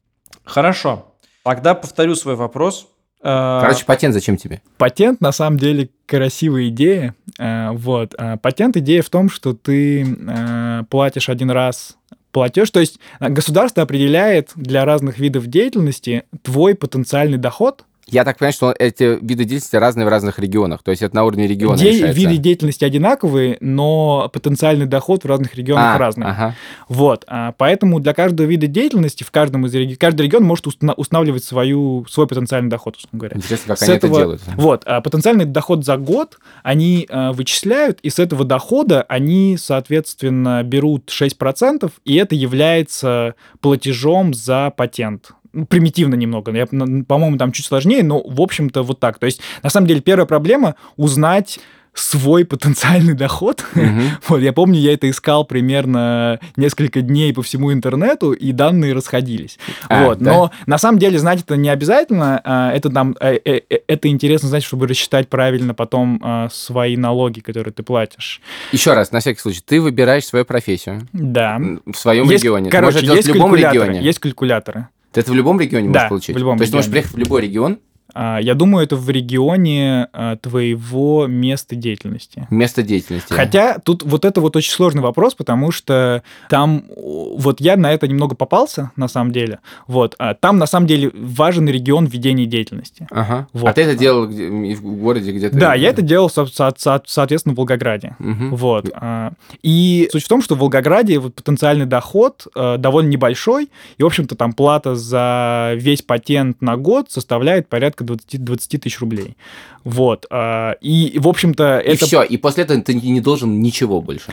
[0.44, 1.06] Хорошо.
[1.44, 2.88] Тогда повторю свой вопрос.
[3.22, 4.60] Э, Короче, патент зачем тебе?
[4.76, 7.14] Патент на самом деле красивая идея.
[7.38, 8.14] э, Вот.
[8.42, 11.96] Патент идея в том, что ты э, платишь один раз
[12.32, 17.84] платеж, то есть э, государство определяет для разных видов деятельности твой потенциальный доход.
[18.10, 20.82] Я так понимаю, что эти виды деятельности разные в разных регионах.
[20.82, 22.18] То есть это на уровне региона Де- решается.
[22.20, 26.26] виды деятельности одинаковые, но потенциальный доход в разных регионах А, разный.
[26.26, 26.54] Ага.
[26.88, 30.94] Вот, а, поэтому для каждого вида деятельности в каждом из реги- каждый регион может уста-
[30.96, 33.36] устанавливать свою, свой потенциальный доход, условно говоря.
[33.36, 34.42] Интересно, как С они этого- это делают.
[34.56, 40.62] Вот, а потенциальный доход за год они а, вычисляют, и с этого дохода они, соответственно,
[40.62, 45.32] берут 6%, и это является платежом за патент.
[45.52, 49.18] Ну, примитивно немного, я, по-моему, там чуть сложнее, но, в общем-то, вот так.
[49.18, 51.58] То есть, на самом деле, первая проблема— узнать
[51.94, 53.64] свой потенциальный доход.
[53.74, 54.02] Мгм.
[54.28, 59.58] Вот, я помню, я это искал примерно несколько дней по всему интернету, и данные расходились.
[59.88, 60.32] А, вот, да?
[60.32, 62.40] но на самом деле знать это не обязательно.
[62.44, 66.96] а, Это там, э, э, э, это интересно знать, чтобы рассчитать правильно потом а, свои
[66.96, 68.40] налоги, которые ты платишь.
[68.70, 71.58] Еще раз, на всякий случай, ты выбираешь свою профессию Да.
[71.86, 72.70] в своем Есть, регионе.
[72.70, 74.00] Короче, есть в любом регионе.
[74.02, 74.88] Есть калькуляторы.
[75.18, 76.36] Ты это в любом регионе Да, можешь получить?
[76.36, 77.78] в любом То есть ты можешь приехать в любой регион,
[78.14, 82.46] Я думаю, это в регионе а, твоего места деятельности.
[82.50, 83.32] место деятельности.
[83.32, 88.08] Хотя тут вот это вот очень сложный вопрос, потому что там вот я на это
[88.08, 89.58] немного попался на самом деле.
[89.86, 93.06] Вот а там на самом деле важен регион ведения деятельности.
[93.10, 93.46] Ага.
[93.52, 93.68] Вот.
[93.68, 95.56] А ты это делал где- в городе где-то?
[95.58, 98.16] Да, я это делал, со- со- со- соответственно, в Волгограде.
[98.18, 98.54] Мгм.
[98.56, 98.86] Вот.
[98.94, 103.68] а, И суть в том, что в Волгограде вот потенциальный доход э, довольно небольшой,
[103.98, 109.00] и, в общем-то, там плата за весь патент на год составляет порядка 20, 20 тысяч
[109.00, 109.36] рублей.
[109.84, 110.26] Вот.
[110.30, 114.32] а, И, в общем-то, И это все, и после этого ты не должен ничего больше.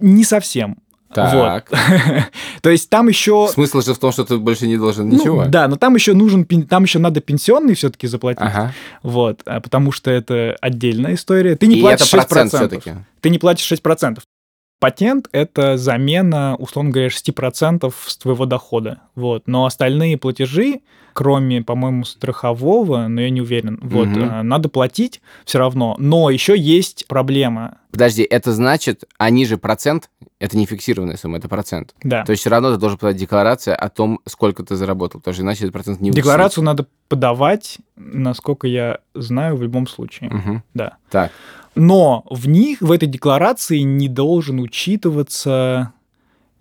[0.00, 0.76] не совсем.
[1.12, 1.68] Так.
[1.70, 1.78] Вот.
[2.62, 3.48] То есть там еще...
[3.48, 5.44] Смысл же в том, что ты больше не должен Ну, ничего.
[5.46, 8.74] да, но там еще нужен, там еще надо пенсионный все-таки заплатить, Ага.
[9.04, 11.54] вот, а, потому что это отдельная история.
[11.54, 12.56] Ты не И платишь это процент 6%.
[12.56, 12.92] все-таки.
[13.20, 14.18] Ты не платишь 6%.
[14.84, 18.98] Патент— это замена, условно говоря, 6% с твоего дохода.
[19.14, 19.44] Вот.
[19.46, 20.82] Но остальные платежи,
[21.14, 25.96] кроме, по-моему, страхового, но я не уверен, вот, э, надо платить все равно.
[25.98, 27.78] Но еще есть проблема.
[27.92, 31.94] Подожди, это значит, они же процент, это не фиксированная сумма, это процент.
[32.02, 32.22] Да.
[32.24, 35.44] То есть все равно ты должен подать декларацию о том, сколько ты заработал, потому что
[35.44, 40.28] иначе этот процент не Декларацию надо подавать, насколько я знаю, в любом случае.
[40.28, 40.62] Угу.
[40.74, 40.96] Да.
[41.08, 41.32] Так,
[41.74, 45.92] Но в них, в этой декларации не должен учитываться,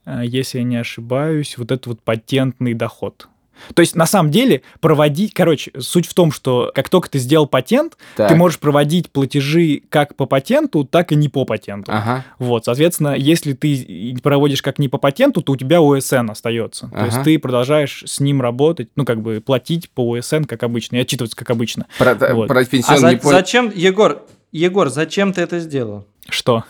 [0.06, 3.28] э, если я не ошибаюсь, вот этот вот патентный доход.
[3.76, 5.34] То есть, на самом деле, проводить...
[5.34, 8.28] Короче, суть в том, что как только ты сделал патент, так.
[8.28, 11.92] ты можешь проводить платежи как по патенту, так и не по патенту.
[11.94, 12.26] Ага.
[12.40, 16.88] Вот, соответственно, если ты проводишь как не по патенту, то у тебя ОСН остается.
[16.88, 17.24] То есть Ага.
[17.26, 21.38] ты продолжаешь с ним работать, ну, как бы платить по ОСН, как обычно, и отчитываться,
[21.38, 21.86] как обычно.
[22.00, 22.48] Про, Вот.
[22.48, 26.06] про А пенсионный за- не зачем, Егор, Егор, зачем ты это сделал?
[26.30, 26.64] Что?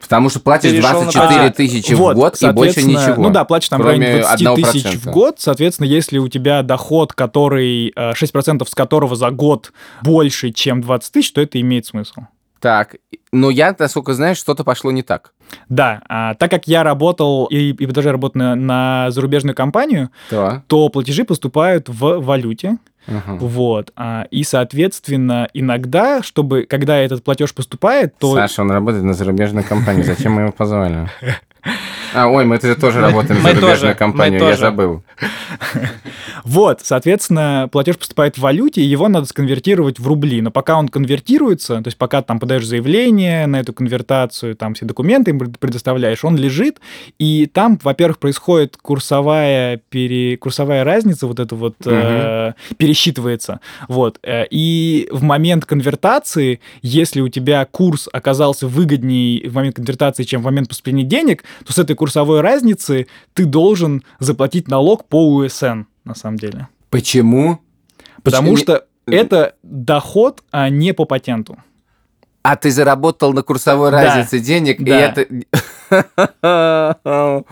[0.00, 1.56] Потому что платишь Перешел на 24 патент.
[1.56, 3.22] тысячи в год и больше ничего.
[3.22, 5.34] Ну да, платишь там кроме районе 20 одного тысяч в год.
[5.38, 11.12] Соответственно, если у тебя доход, который э, 6% с которого за год больше, чем 20
[11.12, 12.22] тысяч, то это имеет смысл.
[12.60, 12.96] Так,
[13.32, 15.32] но я, насколько знаю, что-то пошло не так.
[15.68, 20.62] Да, а, так как я работал и, и даже работаю на, на зарубежную компанию, Да.
[20.66, 22.76] то платежи поступают в валюте.
[23.06, 23.38] Ага.
[23.40, 23.92] Вот.
[23.96, 28.34] а, и, соответственно, иногда, чтобы, когда этот платеж поступает, то...
[28.34, 30.02] Саша, он работает на зарубежной компании.
[30.02, 31.08] Зачем мы его позвали?
[32.14, 35.02] А, ой, мы же тоже работаем Мы на зарубежную компанию, я забыл.
[36.44, 40.40] Вот, соответственно, платеж поступает в валюте, и его надо сконвертировать в рубли.
[40.40, 44.86] Но пока он конвертируется, то есть пока там подаешь заявление на эту конвертацию, там все
[44.86, 46.80] документы им пред- предоставляешь, он лежит,
[47.18, 50.36] и там, во-первых, происходит курсовая, пере...
[50.38, 53.60] курсовая разница, вот это вот э, пересчитывается.
[53.88, 54.18] Вот.
[54.22, 60.40] э, И в момент конвертации, если у тебя курс оказался выгоднее в момент конвертации, чем
[60.40, 65.82] в момент поступления денег, то с этой курсовой разницы ты должен заплатить налог по УСН,
[66.04, 66.68] на самом деле.
[66.90, 67.60] Почему?
[68.22, 71.56] Потому Почему- что это доход, а не по патенту.
[72.42, 74.02] А ты заработал на курсовой Да.
[74.02, 75.14] разнице денег, и Да.
[75.14, 75.26] это...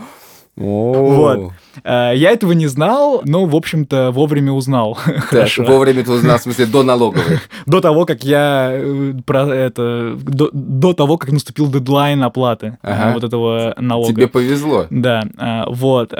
[0.59, 1.53] Вот.
[1.83, 4.93] Э, Я этого не знал, но, в общем-то, вовремя узнал.
[5.19, 5.63] Хорошо.
[5.63, 7.39] вовремя ты узнал, в смысле, до налоговой.
[7.65, 13.23] До того, как я э, про это до, того, как наступил дедлайн оплаты э, вот
[13.23, 14.13] этого налога.
[14.13, 14.87] Тебе повезло.
[14.89, 15.23] Да,
[15.67, 16.13] вот,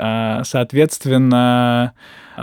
[0.44, 1.92] соответственно,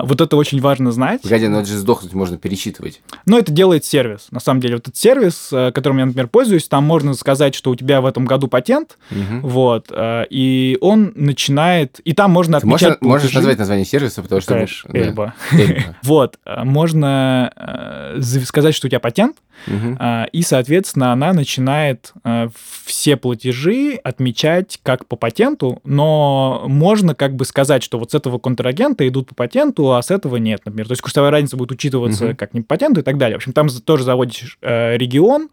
[0.04, 1.22] вот это очень важно знать.
[1.22, 3.02] Погоди, но это же сдохнуть можно пересчитывать.
[3.26, 4.76] Но это делает сервис, на самом деле.
[4.76, 8.06] Вот этот сервис, э, которым я, например, пользуюсь, там можно сказать, что у тебя в
[8.06, 9.42] этом году патент, Мгм.
[9.42, 13.38] вот, э, и он начинает, и там можно Ты можешь, отмечать можешь платежи.
[13.40, 14.54] назвать название сервиса, потому что...
[14.54, 15.00] Кэш, Да.
[15.00, 15.34] Эльба.
[16.04, 17.52] Вот, э, можно
[18.44, 19.38] сказать, что у тебя патент,
[20.00, 22.14] а, и, соответственно, она начинает
[22.86, 28.38] все платежи отмечать как по патенту, но можно как бы сказать, что вот с этого
[28.38, 30.88] контрагента идут по патенту, а с этого нет, например.
[30.88, 32.36] То есть курсовая разница будет учитываться Мгм.
[32.36, 33.36] как не по патенту и так далее.
[33.36, 35.50] В общем, там тоже заводишь э, регион,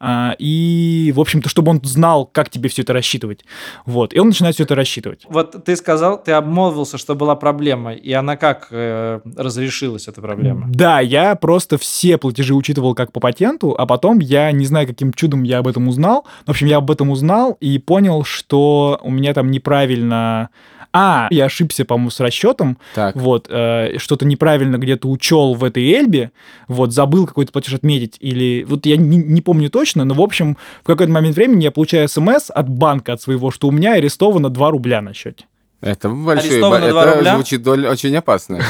[0.00, 3.44] а, и, в общем-то, чтобы он знал, как тебе все это рассчитывать.
[3.84, 5.24] Вот, и он начинает все это рассчитывать.
[5.28, 10.66] Вот ты сказал, ты обмолвился, что была проблема, и она как э, разрешилась, эта проблема?
[10.68, 15.12] Да, я просто все платежи учитывал как по патенту, а потом я не знаю, каким
[15.12, 16.26] чудом я об этом узнал.
[16.46, 20.50] В общем, я об этом узнал и понял, что у меня там неправильно...
[20.92, 22.78] А, я ошибся, по-моему, с расчетом.
[22.94, 23.14] Так.
[23.16, 26.30] Вот, э, что-то неправильно где-то учел в этой Эльбе,
[26.66, 28.64] вот, забыл какой-то платеж отметить, или...
[28.64, 32.08] Вот я не, не помню точно, но, в общем, в какой-то момент времени я получаю
[32.08, 35.44] смс от банка, от своего, что у меня арестовано 2 рубля на счете.
[35.80, 36.50] Это большой...
[36.50, 37.34] Арестовано это два рубля?
[37.34, 38.60] звучит доль- очень опасно.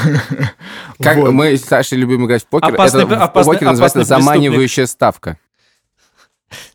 [1.01, 1.31] Как Вот.
[1.31, 4.85] мы с Сашей любим играть в покер, Опасный- это в опасный- покере называется опасный заманивающая
[4.85, 5.37] ставка.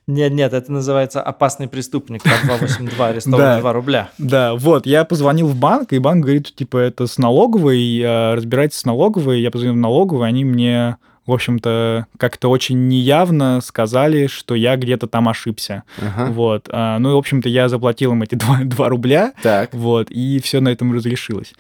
[0.07, 3.61] Нет, нет, это называется опасный преступник по 282 арестован Да.
[3.61, 4.11] 2 рубля.
[4.19, 8.79] Да, вот, я позвонил в банк, и банк говорит, типа, это с налоговой, э, разбирайтесь
[8.79, 9.41] с налоговой.
[9.41, 15.07] Я позвонил в налоговую, они мне, в общем-то, как-то очень неявно сказали, что я где-то
[15.07, 15.85] там ошибся.
[15.99, 16.31] Ага.
[16.31, 18.35] Вот, а, ну и, в общем-то, я заплатил им эти
[18.65, 19.73] 2, рубля, Так.
[19.73, 21.53] вот, и все на этом разрешилось.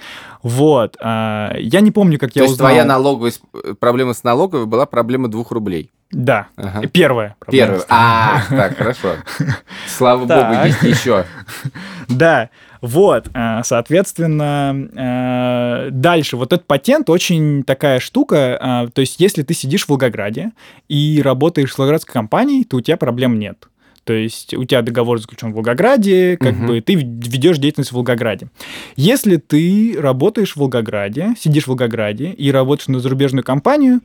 [0.42, 2.68] Вот, а, я не помню, как То я есть узнал.
[2.70, 3.40] твоя налоговая с-
[3.81, 5.90] проблема с налоговой была проблема двух рублей.
[6.11, 6.87] Да, Ага.
[6.87, 7.35] первая.
[7.40, 7.66] проблема.
[7.72, 7.85] Первый.
[7.88, 9.14] А, так, хорошо.
[9.88, 11.24] Слава богу, есть еще.
[12.09, 12.50] Да,
[12.87, 14.77] вот, э, соответственно,
[15.87, 16.37] э, дальше.
[16.37, 18.37] Вот этот патент очень такая штука.
[18.87, 20.53] э, То есть, если ты сидишь в Волгограде
[20.88, 23.68] и работаешь в волгоградской компании, то у тебя проблем нет.
[24.05, 26.66] То есть у тебя договор заключен в Волгограде, как Мгм.
[26.66, 28.49] бы ты ведешь деятельность в Волгограде.
[28.97, 34.01] Если ты работаешь в Волгограде, сидишь в Волгограде и работаешь на зарубежную компанию,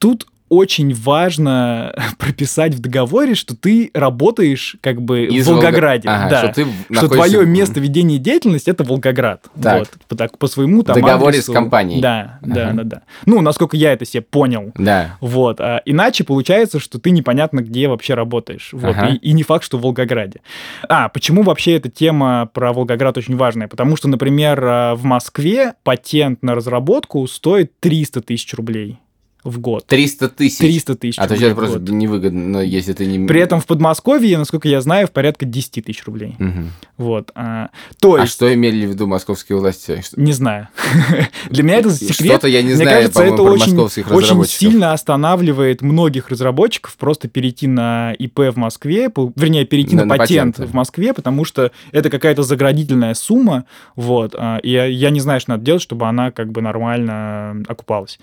[0.00, 6.08] тут очень важно прописать в договоре, что ты работаешь как бы Из в Волгограде.
[6.08, 6.38] Волго- Ага, да.
[6.38, 9.44] что ты Что находишься твое в- место ведения деятельности это Волгоград.
[9.60, 9.88] Так.
[10.08, 11.52] Вот, так, по своему там В договоре адресу.
[11.52, 12.00] с компанией.
[12.00, 12.72] Да, да, Ага.
[12.76, 13.02] да, да.
[13.26, 14.72] Ну, насколько я это себе понял.
[14.76, 15.16] Да.
[15.20, 15.60] Вот.
[15.60, 18.70] А иначе получается, что ты непонятно где вообще работаешь.
[18.72, 18.90] Вот.
[18.96, 19.08] Ага.
[19.08, 20.40] И, и не факт, что в Волгограде.
[20.88, 23.68] А, почему вообще эта тема про Волгоград очень важная?
[23.68, 28.98] Потому что, например, а, в Москве патент на разработку стоит 300 тысяч рублей
[29.44, 29.86] в год.
[29.86, 30.58] 300 тысяч.
[30.58, 31.90] 300 тысяч А то сейчас просто год.
[31.90, 33.26] невыгодно, если ты не...
[33.26, 36.34] При этом в Подмосковье, насколько я знаю, в порядка 10 тысяч рублей.
[36.38, 36.70] Мгм.
[36.96, 37.30] Вот.
[37.34, 37.68] А,
[38.00, 40.02] то А есть, что имели в виду московские власти?
[40.16, 40.68] Не знаю.
[41.50, 42.30] Для меня это секрет.
[42.32, 47.66] Что-то я не Мне знаю, кажется, это очень, очень сильно останавливает многих разработчиков просто перейти
[47.66, 52.42] на ИП в Москве, вернее, перейти На- на, патент в Москве, потому что это какая-то
[52.42, 56.50] заградительная сумма, вот, а, и я, я не знаю, что надо делать, чтобы она как
[56.50, 58.18] бы нормально окупалась.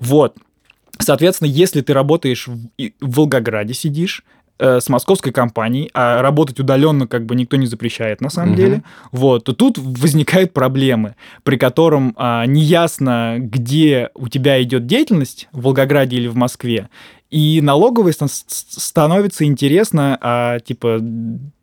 [0.00, 0.36] Вот.
[0.98, 4.22] Соответственно, если ты работаешь в, в Волгограде, сидишь,
[4.58, 8.56] э, с московской компанией, а работать удаленно как бы никто не запрещает на самом Мгм.
[8.56, 15.48] деле, вот, то тут возникают проблемы, при котором а, неясно, где у тебя идет деятельность,
[15.52, 16.88] в Волгограде или в Москве,
[17.30, 21.00] и налоговой становится интересно, а, типа,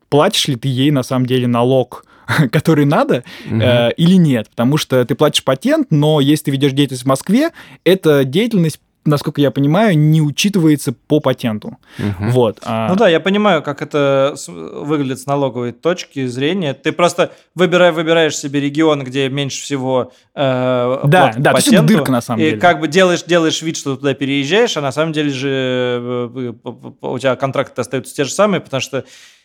[0.09, 2.05] платишь ли ты ей на самом деле налог,
[2.51, 3.61] который надо, Мгм.
[3.61, 4.49] э, или нет.
[4.49, 7.51] Потому что ты платишь патент, но если ты ведешь деятельность в Москве,
[7.85, 11.77] эта деятельность, насколько я понимаю, не учитывается по патенту.
[11.97, 12.31] Мгм.
[12.31, 12.59] Вот.
[12.63, 16.73] а- Ну да, я понимаю, как это выглядит с налоговой точки зрения.
[16.73, 21.87] Ты просто выбирай, выбираешь себе регион, где меньше всего э, Да, да, есть это патенту,
[21.87, 22.57] дырка на самом и деле.
[22.57, 26.53] как бы делаешь, делаешь вид, что ты туда переезжаешь, а на самом деле же э,
[26.63, 29.03] п- п- у тебя контракты остаются те же самые, потому что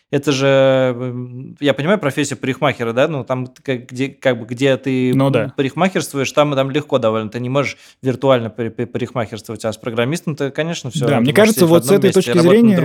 [0.09, 1.23] это же, э,
[1.59, 5.53] я понимаю, профессия парикмахера, да, ну там как, где, как бы, где ты Ну да.
[5.57, 10.35] парикмахерствуешь, там, там легко довольно, ты не можешь виртуально пари- пари- парикмахерствовать, а с программистом
[10.35, 11.07] ты, конечно, все.
[11.07, 12.77] Да, мне кажется, вот с этой точки зрения-.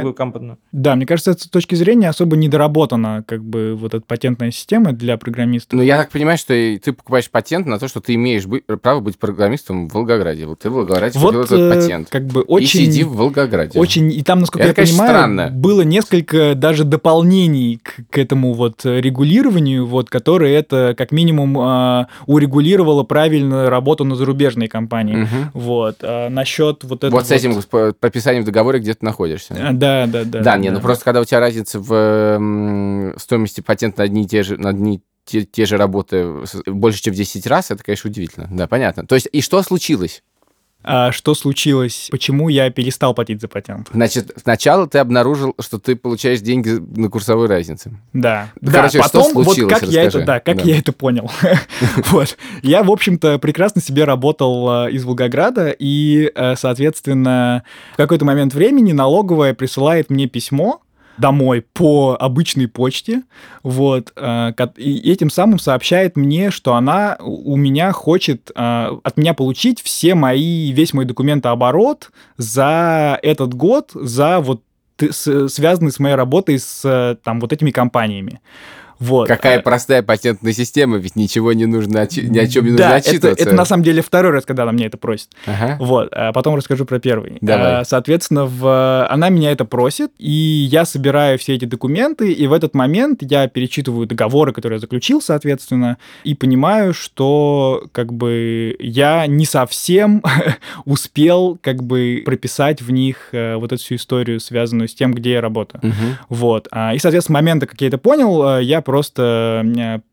[0.73, 4.51] Да, мне кажется, с этой точки зрения особо не доработана как бы вот эта патентная
[4.51, 5.75] система для программистов.
[5.75, 8.65] Ну, я так понимаю, что и ты покупаешь патент на то, что ты имеешь быть-
[8.83, 10.47] право быть программистом в Волгограде.
[10.47, 12.09] Вот ты в Волгограде купил Вот этот э, патент.
[12.11, 12.81] как бы И очень...
[12.87, 13.79] сиди в Волгограде.
[13.79, 15.51] Очень, и там, насколько Это, я конечно, понимаю, странно.
[15.51, 21.59] было несколько даже дополнений к, к этому вот э, регулированию, вот, которые это как минимум
[21.59, 25.17] а, урегулировало правильную работу на зарубежной компании.
[25.17, 25.51] Мгм.
[25.53, 25.97] Вот.
[26.03, 27.19] А насчет вот этого...
[27.19, 29.55] Вот с этим с по- прописанием в договоре, где ты находишься.
[29.61, 30.41] А, Да, да, да.
[30.41, 34.27] Да, не, ну просто когда у тебя разница в м, стоимости патента на одни и
[34.27, 36.27] те же, на одни те, те же работы
[36.67, 38.49] больше, чем в 10 раз, это, конечно, удивительно.
[38.51, 39.07] Да, понятно.
[39.07, 40.23] То есть, и что случилось?
[40.85, 42.09] А что случилось?
[42.11, 43.89] Почему я перестал платить за патент?
[43.93, 47.93] Значит, сначала ты обнаружил, что ты получаешь деньги на курсовой разнице.
[48.13, 48.49] Да.
[48.61, 50.27] Ну, да, короче, что потом вот случилось, как я это, расскажи.
[50.27, 50.63] да, как Да.
[50.65, 51.31] я это понял.
[52.11, 52.37] вот.
[52.63, 57.63] Я, в общем-то, прекрасно себе работал э, из Волгограда, и, э, соответственно,
[57.95, 60.81] в какой-то момент времени налоговая присылает мне письмо,
[61.19, 63.23] домой по обычной почте,
[63.63, 69.35] вот, э, и этим самым сообщает мне, что она у меня хочет э, от меня
[69.35, 74.63] получить все мои, весь мой документооборот за этот год, за вот
[75.11, 78.41] связанный с моей работой с э, там вот этими компаниями.
[79.03, 79.29] Вот.
[79.29, 82.85] Какая Э, простая патентная система, ведь ничего не нужно, ни о чем не да, нужно
[82.85, 83.45] это, отчитываться.
[83.45, 85.29] это на самом деле второй раз, когда она мне это просит.
[85.47, 85.77] Ага.
[85.81, 87.39] Вот, а потом расскажу про первый.
[87.41, 87.81] Давай.
[87.81, 89.07] А, Соответственно, в...
[89.09, 93.49] она меня это просит, и я собираю все эти документы, и в этот момент я
[93.49, 100.23] перечитываю договоры, которые я заключил, соответственно, и понимаю, что как бы я не совсем
[100.85, 105.33] успел как бы прописать в них э, вот эту всю историю, связанную с тем, где
[105.33, 105.81] я работаю.
[105.83, 106.17] Мгм.
[106.29, 106.69] Вот.
[106.71, 110.12] А, И, соответственно, с момента, как я это понял, э, я просто э, п-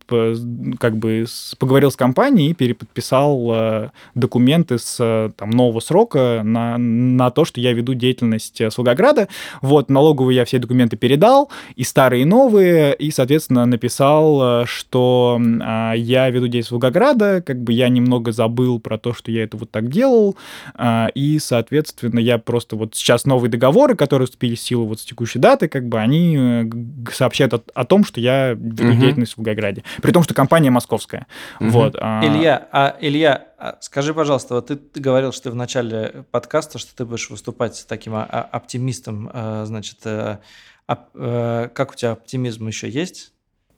[0.80, 1.26] как бы
[1.58, 7.46] поговорил с компанией и переподписал э, документы с э, там, нового срока на, на то,
[7.46, 9.28] что я веду деятельность э, с Волгограда.
[9.62, 15.94] Вот, налоговую я все документы передал, и старые, и новые, и, соответственно, написал, что а,
[15.94, 19.72] я веду деятельность Волгограда, как бы я немного забыл про то, что я это вот
[19.72, 20.36] так делал,
[21.16, 25.40] и, соответственно, я просто вот сейчас новые договоры, которые вступили в силу вот с текущей
[25.40, 26.70] даты, как бы они
[27.12, 29.00] сообщают о, о том, что я веду Мгм.
[29.00, 29.84] деятельность в Волгограде.
[30.02, 31.28] При том, что компания московская.
[31.60, 31.72] Мгм.
[31.72, 31.96] Вот.
[32.00, 36.26] а, Илья, а, Илья, а скажи, пожалуйста, вот ты, ты говорил, что ты в начале
[36.32, 39.30] подкаста, что ты будешь выступать таким а, оптимистом,
[39.66, 40.38] значит, э,
[40.88, 43.34] оп- э, как у тебя оптимизм еще есть?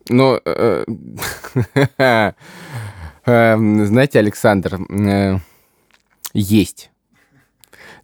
[0.10, 0.86] Ну, э,
[3.26, 4.80] эм, знаете, Александр,
[6.34, 6.91] есть.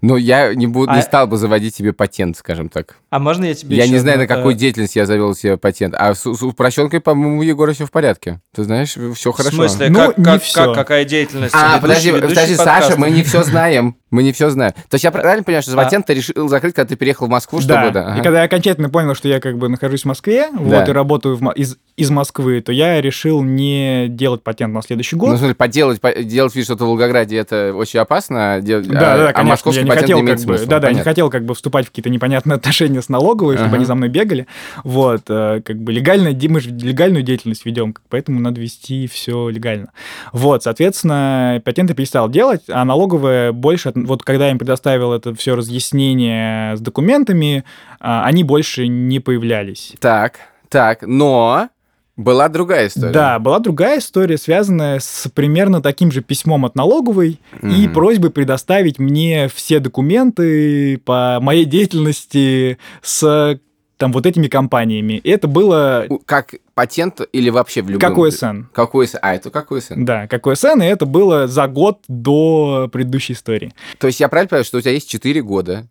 [0.01, 2.97] Но я не, буду, не А- стал бы заводить себе патент, скажем так.
[3.09, 5.95] А можно я тебе я еще не знаю, на э, деятельность я завел себе патент.
[5.97, 8.39] А с, с упрощенкой, по-моему, Егора все в порядке.
[8.55, 9.55] Ты знаешь, все В хорошо.
[9.55, 10.65] смысле, Ну, как, не как, всё.
[10.65, 11.53] как- какая деятельность?
[11.55, 12.55] А, Ведущий- подожди, ведущий подожди?
[12.55, 13.95] Саша, мы не все знаем.
[14.09, 14.71] Мы не все знаем.
[14.89, 15.83] То есть я правильно понимаю, что А.
[15.83, 17.73] патент ты решил закрыть, когда ты переехал в Москву, чтобы...
[17.73, 18.23] Да, да, и ага.
[18.23, 20.57] когда я окончательно понял, что я как бы нахожусь в Москве, Да.
[20.59, 25.15] вот, и работаю в из, из Москвы, то я решил не делать патент на следующий
[25.17, 25.35] Ну, год.
[25.35, 28.53] в смысле, поделать, по- делать вид, что ты в Волгограде, это очень опасно.
[28.55, 29.43] а дел- Да, а, да, а конечно.
[29.43, 30.69] московский Я не патент хотел, имеет как бы, смысл.
[30.69, 31.11] да, да, не Понятно.
[31.11, 33.75] хотел как бы вступать в какие-то непонятные отношения с налоговой, чтобы Ага.
[33.77, 34.47] они за мной бегали.
[34.85, 39.89] Вот, э, как бы легально, мы же легальную деятельность ведем, поэтому надо вести все легально.
[40.31, 45.55] Вот, соответственно, патенты перестал делать, а налоговая больше, вот когда я им предоставил это все
[45.55, 47.63] разъяснение с документами,
[47.99, 49.93] а, они больше не появлялись.
[49.99, 50.39] Так,
[50.69, 51.69] так, но
[52.15, 53.11] была другая история.
[53.13, 57.93] Да, была другая история, связанная с примерно таким же письмом от налоговой и Мгм.
[57.93, 63.59] просьбой предоставить мне все документы по моей деятельности с
[63.97, 65.13] там вот этими компаниями.
[65.23, 67.99] И это было Как патент или вообще в любом...
[67.99, 68.63] как ОСН.
[68.71, 69.17] Как ОСН.
[69.21, 70.05] А, это как ОСН.
[70.05, 73.73] Да, как ОСН, и это было за год до предыдущей истории.
[73.97, 75.87] То есть я правильно понимаю, что у тебя есть 4 года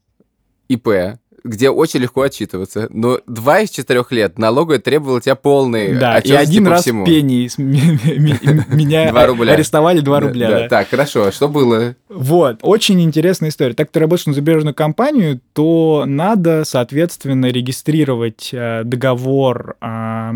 [0.69, 6.19] ИП, где очень легко отчитываться, но два из четырех лет налоговая требовала тебя полные Да,
[6.19, 7.05] и один раз всему.
[7.07, 8.35] ми-
[8.69, 9.11] меня
[9.53, 10.69] арестовали 2 Да, рубля.
[10.69, 11.25] Так, хорошо.
[11.25, 11.95] А что было?
[12.09, 13.75] Вот, очень интересная история.
[13.75, 20.35] Так ты работаешь на зарубежную компанию, то надо, соответственно, регистрировать э, договор, а,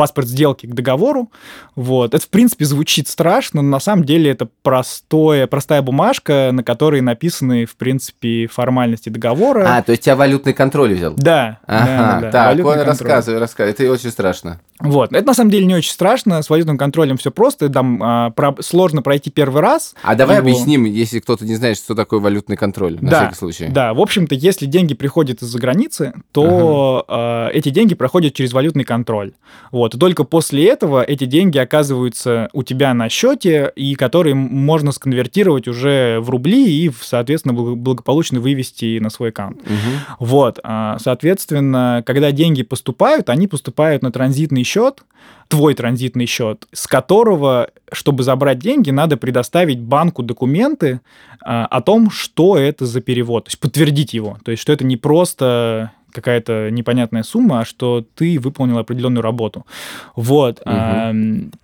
[0.00, 1.30] паспорт сделки к договору.
[1.76, 2.14] Вот.
[2.14, 7.02] Это, в принципе, звучит страшно, но на самом деле это простое, простая бумажка, на которой
[7.02, 9.76] написаны, в принципе, формальности договора.
[9.76, 11.12] А, то есть тебя валютный контроль взял?
[11.16, 11.82] Да, да,
[12.16, 13.72] Ага, да, так, валютный рассказывай, рассказывай.
[13.72, 14.58] Это очень страшно.
[14.80, 15.12] Вот.
[15.12, 16.40] Это на самом деле не очень страшно.
[16.40, 17.68] С валютным контролем все просто.
[17.68, 19.94] Там а, про- сложно пройти первый раз.
[20.02, 23.34] А давай Его- объясним, если кто-то не знает, что такое валютный контроль, на Да, всякий
[23.34, 23.66] случай.
[23.68, 28.84] Да, в общем-то, если деньги приходят из-за границы, то э, эти деньги проходят через валютный
[28.84, 29.32] контроль.
[29.70, 29.89] Вот.
[29.94, 35.68] И только после этого эти деньги оказываются у тебя на счете, и которые можно сконвертировать
[35.68, 39.60] уже в рубли и, соответственно, благо- благополучно вывести на свой аккаунт.
[39.62, 39.78] Мгм.
[40.18, 45.02] Вот, а, соответственно, когда деньги поступают, они поступают на транзитный счет,
[45.48, 51.00] твой транзитный счет, с которого, чтобы забрать деньги, надо предоставить банку документы
[51.44, 54.84] а, о том, что это за перевод, то есть подтвердить его, то есть что это
[54.84, 59.66] не просто какая-то непонятная сумма, а что ты выполнил определенную работу.
[60.16, 60.60] Вот.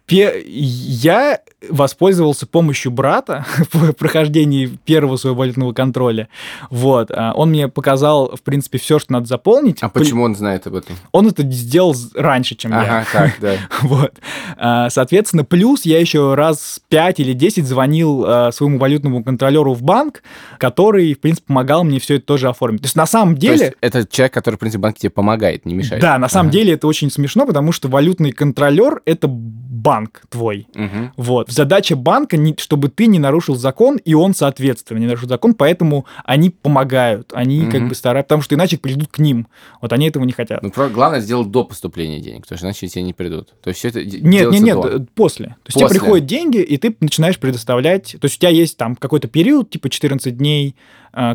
[0.07, 6.29] пе- Я воспользовался помощью брата в прохождении первого своего валютного контроля.
[6.71, 7.11] Вот.
[7.11, 9.79] а, Он мне показал, в принципе, все, что надо заполнить.
[9.83, 10.97] А почему он знает об этом?
[11.13, 12.81] Он это сделал раньше, чем я.
[12.81, 13.55] Ага, так, да.
[13.83, 14.15] Вот.
[14.57, 19.83] А, Соответственно, плюс я еще раз 5 или 10 звонил а, своему валютному контролеру в
[19.83, 20.23] банк,
[20.59, 22.83] который, в принципе, помогал мне все это тоже оформить.
[22.83, 23.65] То есть, на самом То деле...
[23.67, 26.03] есть это человек, который, в принципе, банк тебе помогает, не мешает.
[26.03, 26.59] Да, на самом Ага.
[26.59, 30.67] деле это очень смешно, потому что валютный контролер это банк твой.
[30.75, 31.13] Мгм.
[31.17, 31.51] Вот.
[31.51, 36.05] Задача банка, не, чтобы ты не нарушил закон, и он, соответственно, не нарушил закон, поэтому
[36.25, 37.89] они помогают, они как Мгм.
[37.89, 39.47] бы стараются, потому что иначе придут к ним.
[39.81, 40.63] Вот они этого не хотят.
[40.63, 43.55] Ну, главное сделать до поступления денег, потому что иначе тебе не придут.
[43.63, 44.89] То есть все это Нет, нет, нет, до.
[44.89, 45.47] э, после.
[45.47, 46.01] То есть тебе После.
[46.01, 48.17] приходят деньги, и ты начинаешь предоставлять.
[48.21, 50.75] То есть у тебя есть там какой-то период, типа 14 дней,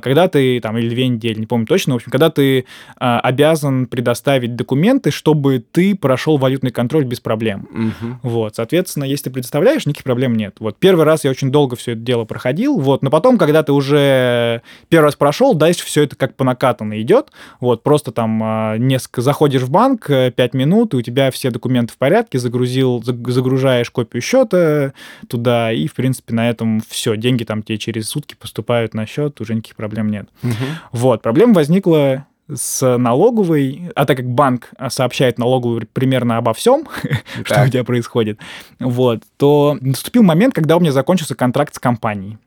[0.01, 2.65] когда ты там или две недели, не помню точно, в общем, когда ты
[2.97, 7.67] а, обязан предоставить документы, чтобы ты прошел валютный контроль без проблем.
[7.71, 8.19] Мгм.
[8.21, 10.57] Вот, соответственно, если ты предоставляешь, никаких проблем нет.
[10.59, 13.71] Вот первый раз я очень долго все это дело проходил, вот, но потом, когда ты
[13.71, 17.32] уже первый раз прошел, дальше все это как по накатанной идет.
[17.59, 21.93] Вот, просто там а, несколько заходишь в банк, 5 минут, и у тебя все документы
[21.93, 24.93] в порядке, загрузил, заг- загружаешь копию счета
[25.27, 27.15] туда, и, в принципе, на этом все.
[27.15, 30.30] Деньги там тебе через сутки поступают на счет, уже никаких проблем нет.
[30.41, 30.55] Мгм.
[30.91, 36.88] Вот, проблема возникла с налоговой, а так как банк сообщает налоговую примерно обо всем,
[37.43, 38.39] что у тебя происходит,
[38.80, 42.38] вот, то наступил момент, когда у меня закончился контракт с компанией.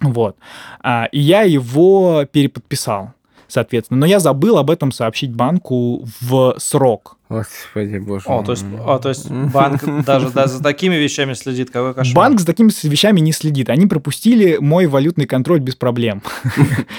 [0.00, 0.36] Вот.
[0.80, 3.14] А, и я его переподписал,
[3.48, 4.00] соответственно.
[4.00, 7.16] Но я забыл об этом сообщить банку в срок.
[7.28, 8.44] Господи, боже О, мой.
[8.44, 12.14] то есть, а, то есть банк даже да, за такими вещами следит, какой кошмар.
[12.14, 13.68] Банк за такими вещами не следит.
[13.68, 16.22] Они пропустили мой валютный контроль без проблем.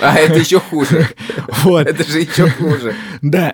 [0.02, 1.08] А это еще хуже.
[1.64, 1.88] Вот.
[1.88, 2.94] Это же еще хуже.
[3.22, 3.54] Да.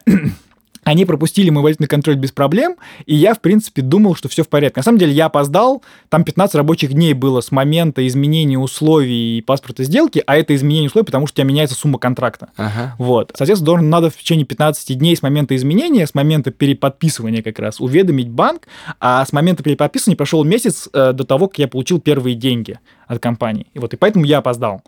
[0.84, 2.75] Они пропустили мой валютный контроль без проблем,
[3.05, 4.79] и я, в принципе, думал, что все в порядке.
[4.79, 9.84] На самом деле я опоздал, там 15 рабочих дней было с момента изменения условий паспорта
[9.84, 12.49] сделки, а это изменение условий, потому что у тебя меняется сумма контракта.
[12.57, 12.95] Ага.
[12.97, 13.31] Вот.
[13.36, 17.79] Соответственно, должен надо в течение 15 дней с момента изменения, с момента переподписывания как раз,
[17.79, 18.67] уведомить банк,
[18.99, 23.21] а с момента переподписывания прошел месяц э, до того, как я получил первые деньги от
[23.21, 23.67] компании.
[23.73, 24.81] И вот и поэтому я опоздал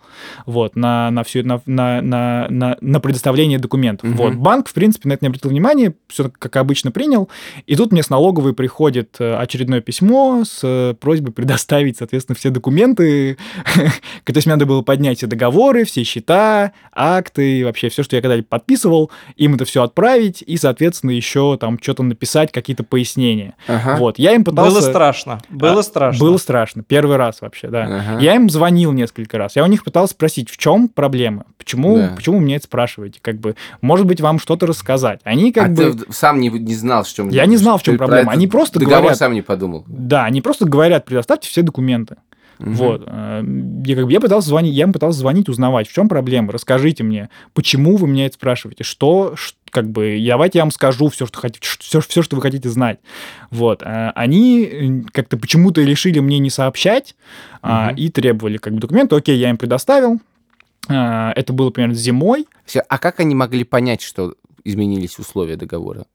[0.46, 4.10] вот, на, на, все, на, на, на, на, предоставление документов.
[4.10, 4.18] Мгм.
[4.18, 7.30] Вот, банк, в принципе, на это не обратил внимания, все как обычно принял.
[7.66, 12.50] И тут мне с налоговой приходит э, очередное письмо с э, просьбой предоставить, соответственно, все
[12.50, 13.38] документы.
[14.26, 18.22] То есть мне надо было поднять все договоры, все счета, акты, вообще все, что я
[18.22, 23.56] когда-либо подписывал, им это все отправить и, соответственно, еще там что-то написать, какие-то пояснения.
[23.68, 23.98] Ага.
[23.98, 24.80] Вот, я им пытался...
[24.80, 25.40] Было страшно.
[25.50, 26.20] Было А, страшно.
[26.20, 26.84] Было страшно.
[26.84, 27.84] Первый раз вообще, да.
[27.84, 28.20] Ага.
[28.20, 29.56] Я им звонил несколько раз.
[29.56, 31.46] Я у них пытался спросить, в чем проблема?
[31.58, 32.14] Почему, Да.
[32.16, 33.20] почему вы меня это спрашиваете?
[33.22, 35.20] Как бы, может быть, вам что-то рассказать.
[35.24, 35.75] Они как а бы...
[35.76, 37.30] ты сам не, не знал, в чем...
[37.30, 38.32] Я не знал, в чем проблема.
[38.32, 39.84] Они просто договор говорят- сам не подумал.
[39.88, 42.16] Да, они просто говорят, предоставьте все документы.
[42.58, 42.74] Мгм.
[42.76, 43.04] Вот.
[43.06, 43.44] э,
[43.86, 46.54] Я, как бы, я пытался звонить, я им пытался звонить, узнавать, в чем проблема.
[46.54, 49.36] Расскажите мне, почему вы меня это спрашиваете, что,
[49.72, 53.00] как бы, давайте я вам скажу все, что хотите, все, все, что вы хотите знать.
[53.52, 53.84] Вот.
[53.84, 57.16] э, Они э, как-то почему-то решили мне не сообщать
[57.62, 57.96] Мгм.
[57.98, 59.18] и требовали как бы документы.
[59.18, 60.22] Окей, я им предоставил.
[60.88, 62.48] А, Это было примерно зимой.
[62.88, 64.36] А как они могли понять, что
[64.66, 66.06] изменились условия договора?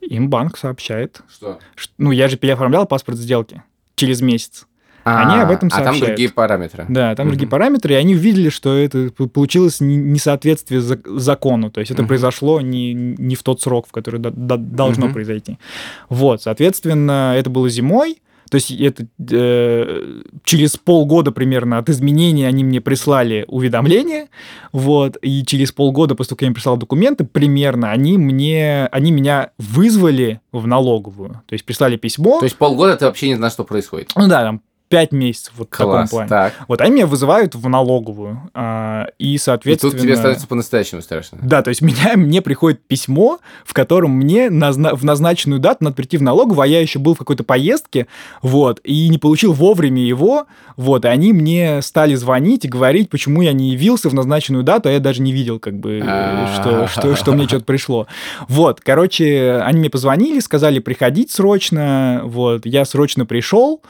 [0.00, 1.20] Им банк сообщает.
[1.30, 1.58] Что?
[1.98, 3.62] Ну, я же переоформлял паспорт сделки
[3.94, 4.66] через месяц.
[5.04, 6.06] Они об этом А там сообщают.
[6.08, 6.84] другие параметры.
[6.88, 7.32] Да, там Мгм.
[7.32, 12.02] другие параметры, и они увидели, что это получилось не- несоответствие зак- закону, то есть это
[12.02, 12.08] Мгм.
[12.08, 15.14] произошло не, не в тот срок, в который до- до- должно Мгм.
[15.14, 15.58] произойти.
[16.10, 18.20] Вот, соответственно, это было зимой,
[18.50, 24.28] то есть это э, через полгода примерно от изменений они мне прислали уведомление,
[24.72, 29.10] вот, и через полгода после того, как я им прислал документы, примерно они мне, они
[29.10, 33.52] меня вызвали в налоговую, то есть прислали письмо, То есть полгода ты вообще не знаешь,
[33.52, 34.10] что происходит.
[34.16, 36.10] ну да, там пять месяцев вот в таком Класс.
[36.10, 36.28] плане.
[36.28, 36.54] Так.
[36.66, 39.92] Вот они меня вызывают в налоговую, а, и, И соответственно...
[39.92, 41.38] тут тебе становится по-настоящему страшно.
[41.42, 45.96] Да, то есть меня, мне приходит письмо, в котором мне назна- в назначенную дату надо
[45.96, 48.06] прийти в налоговую, а я еще был в какой-то поездке,
[48.42, 53.42] вот, и не получил вовремя его, вот, и они мне стали звонить и говорить, почему
[53.42, 56.86] я не явился в назначенную дату, а я даже не видел, как бы, э, что,
[56.86, 58.06] что, что мне что-то пришло.
[58.48, 63.82] Вот, короче, они мне позвонили, сказали приходить срочно, вот, я срочно пришел,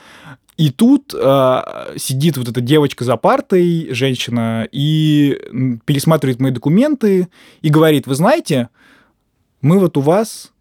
[0.59, 5.39] и тут а, сидит вот эта девочка за партой, женщина, и
[5.87, 7.29] пересматривает мои документы
[7.63, 8.69] и говорит, вы знаете,
[9.63, 10.53] мы вот у вас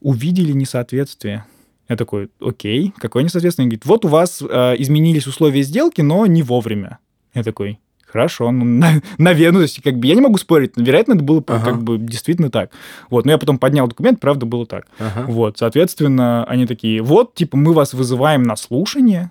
[0.00, 1.44] увидели несоответствие.
[1.86, 3.64] Я такой, окей, какое несоответствие?
[3.64, 6.98] Она говорит, вот у вас а, изменились условия сделки, но не вовремя.
[7.34, 10.82] Я такой, хорошо, ну, на- наверное, то есть, как бы, я не могу спорить, но,
[10.84, 11.64] вероятно, это было Ага.
[11.64, 12.70] как бы действительно так.
[13.10, 14.86] Вот, но я потом поднял документ, правда, было так.
[14.98, 15.24] Ага.
[15.28, 19.30] Вот, соответственно, они такие, вот, типа, мы вас вызываем на слушание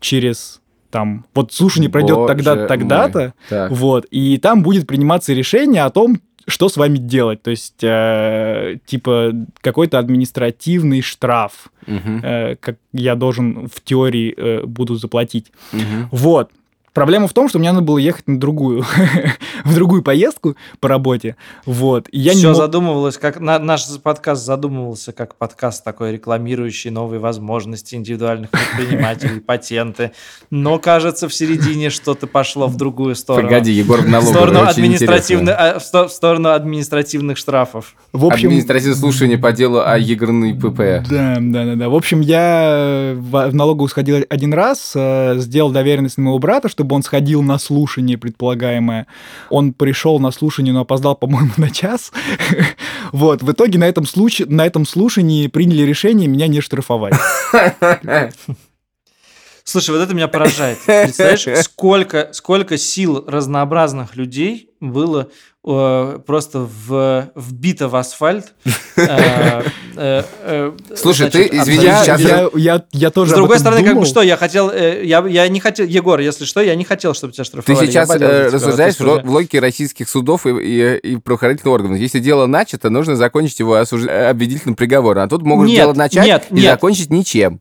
[0.00, 3.34] через там, вот слушание пройдет тогда-то, тогда-то.
[3.48, 3.70] Так.
[3.70, 7.42] вот, и там будет приниматься решение о том, что с вами делать.
[7.42, 12.20] То есть, э, типа, какой-то административный штраф, Мгм.
[12.24, 15.52] э, как я должен в теории э, буду заплатить.
[15.72, 16.08] Мгм.
[16.10, 16.50] Вот.
[16.92, 18.84] Проблема в том, что мне надо было ехать на другую,
[19.64, 21.36] в другую поездку по работе.
[21.64, 22.08] Вот.
[22.10, 26.90] И я не Все мог- задумывалось, как на- наш подкаст задумывался как подкаст такой, рекламирующий
[26.90, 30.10] новые возможности индивидуальных предпринимателей, патенты.
[30.50, 33.46] Но, кажется, в середине что-то пошло в другую сторону.
[33.48, 34.34] Погоди, Егор в в налоговой.
[34.34, 35.70] сторону, очень административных, интересно.
[35.76, 37.94] а, в сто- в сторону административных штрафов.
[38.12, 41.08] В общем, Административное слушание по делу о ЕГРН ПП.
[41.08, 41.88] Да, да, да, да.
[41.88, 46.68] В общем, я в в налоговую сходил один раз, э, сделал доверенность на моего брата,
[46.80, 49.06] чтобы он сходил на слушание предполагаемое.
[49.50, 52.10] Он пришел на слушание, но опоздал, по-моему, на час.
[53.12, 57.12] Вот, в итоге на этом, случае, на этом слушании приняли решение меня не штрафовать.
[59.62, 60.78] Слушай, вот это меня поражает.
[60.86, 65.28] Представляешь, сколько, сколько сил разнообразных людей было
[65.62, 68.52] просто в, вбито в асфальт.
[68.96, 69.62] Э,
[69.96, 74.20] э, э, Слушай, ты, извини, Я, сейчас- я, тоже С другой стороны, как бы что,
[74.20, 77.44] я хотел, э, я, я не хотел, Егор, если что, я не хотел, чтобы тебя
[77.44, 77.86] Ты штрафовали.
[77.86, 81.98] я сейчас э, рассуждаешь ты в, логике российских судов и, правоохранительных органов.
[81.98, 85.22] Если дело начато, нужно закончить его э, обвинительным приговором.
[85.22, 87.60] А тут могут дело начать и закончить ничем.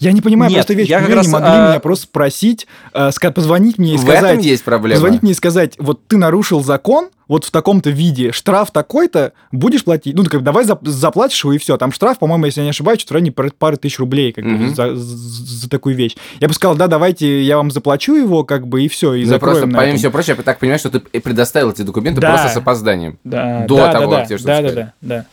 [0.00, 2.66] Я не понимаю Нет, просто вещь, я как раз, не могли а, меня просто спросить,
[2.94, 4.22] э, позвонить мне и в сказать...
[4.24, 4.94] этом есть проблема.
[4.96, 9.84] Позвонить мне и сказать, вот ты нарушил закон, вот в таком-то виде, штраф такой-то, будешь
[9.84, 10.16] платить?
[10.16, 11.76] Ну, как бы давай зап- заплатишь его, и все.
[11.76, 14.50] Там штраф, по-моему, если я не ошибаюсь, что в районе пары, тысяч рублей как бы,
[14.50, 14.74] Мгм.
[14.74, 16.16] за, за такую вещь.
[16.40, 19.38] Я бы сказал, да, давайте я вам заплачу его, как бы, и все, и Ну,
[19.38, 19.98] просто, закроем на помимо этом.
[19.98, 22.30] всего прочего, я так понимаю, что ты предоставил эти документы Да.
[22.30, 23.18] просто с опозданием.
[23.22, 25.26] Да, До да, того, да, как тебе да, что-то да, да, да,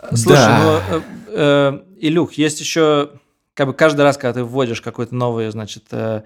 [0.00, 0.16] да.
[0.16, 0.60] Слушай, Да.
[0.90, 1.00] ну, э,
[1.30, 3.10] э, Илюх, есть еще,
[3.58, 6.22] как бы каждый раз, когда ты вводишь какой-то новый, значит, э,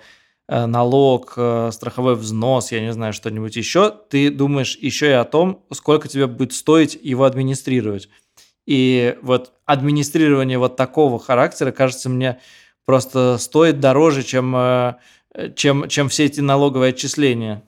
[0.49, 5.24] э, налог, э, страховой взнос, я не знаю, что-нибудь еще, ты думаешь еще и о
[5.24, 8.11] том, сколько тебе будет стоить его администрировать.
[8.66, 12.39] И вот администрирование вот такого характера, кажется, мне
[12.85, 14.99] просто стоит дороже, чем
[15.57, 17.62] чем, чем все эти налоговые отчисления.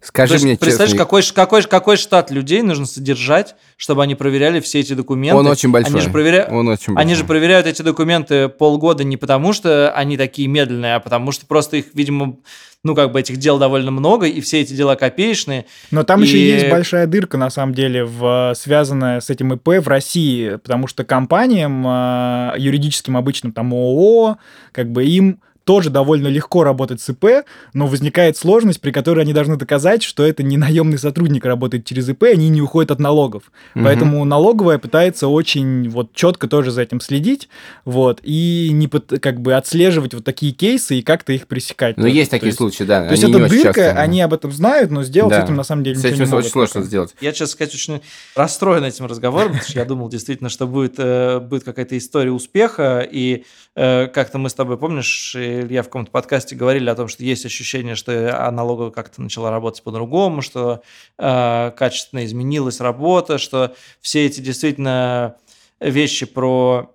[0.00, 4.04] Скажи есть, мне представляешь, честно, какой, ш- какой, ш- какой штат людей нужно содержать, чтобы
[4.04, 5.36] они проверяли все эти документы?
[5.36, 5.92] он очень большой.
[5.92, 7.26] Они же, проверя- Он очень они же большой.
[7.26, 11.86] проверяют эти документы полгода не потому, что они такие медленные, а потому что просто их,
[11.94, 12.36] видимо,
[12.84, 15.66] ну, как бы этих дел довольно много, и все эти дела копеечные.
[15.90, 19.82] Но там еще И- есть большая дырка, на самом деле, в, связанная с этим ИП
[19.84, 24.36] в России, потому что компаниям, а, юридическим обычным, там ООО,
[24.70, 27.44] как бы им тоже довольно легко работать с ИП,
[27.74, 32.08] но возникает сложность, при которой они должны доказать, что это не наемный сотрудник работает через
[32.08, 33.52] ИП, они не уходят от налогов.
[33.74, 33.84] Мгм.
[33.84, 37.50] Поэтому налоговая пытается очень вот четко тоже за этим следить,
[37.84, 41.98] вот, и не как бы отслеживать вот такие кейсы и как-то их пресекать.
[41.98, 42.16] Ну, тоже.
[42.16, 43.04] есть То такие случаи, да.
[43.04, 45.42] То есть они это дырка, часто, но- они об этом знают, но сделать Да.
[45.42, 47.14] с этим на самом деле С ничего этим не могут очень сложно сделать.
[47.20, 48.00] Я, честно сказать, очень
[48.34, 53.00] расстроен этим разговором, потому что я думал действительно, что будет, э, будет какая-то история успеха,
[53.00, 53.44] и
[53.78, 57.94] как-то мы с тобой, помнишь, Илья, в каком-то подкасте говорили о том, что есть ощущение,
[57.94, 60.82] что а, налоговая как-то начала работать по-другому, что
[61.16, 65.36] э, качественно изменилась работа, что все эти действительно
[65.78, 66.92] вещи про,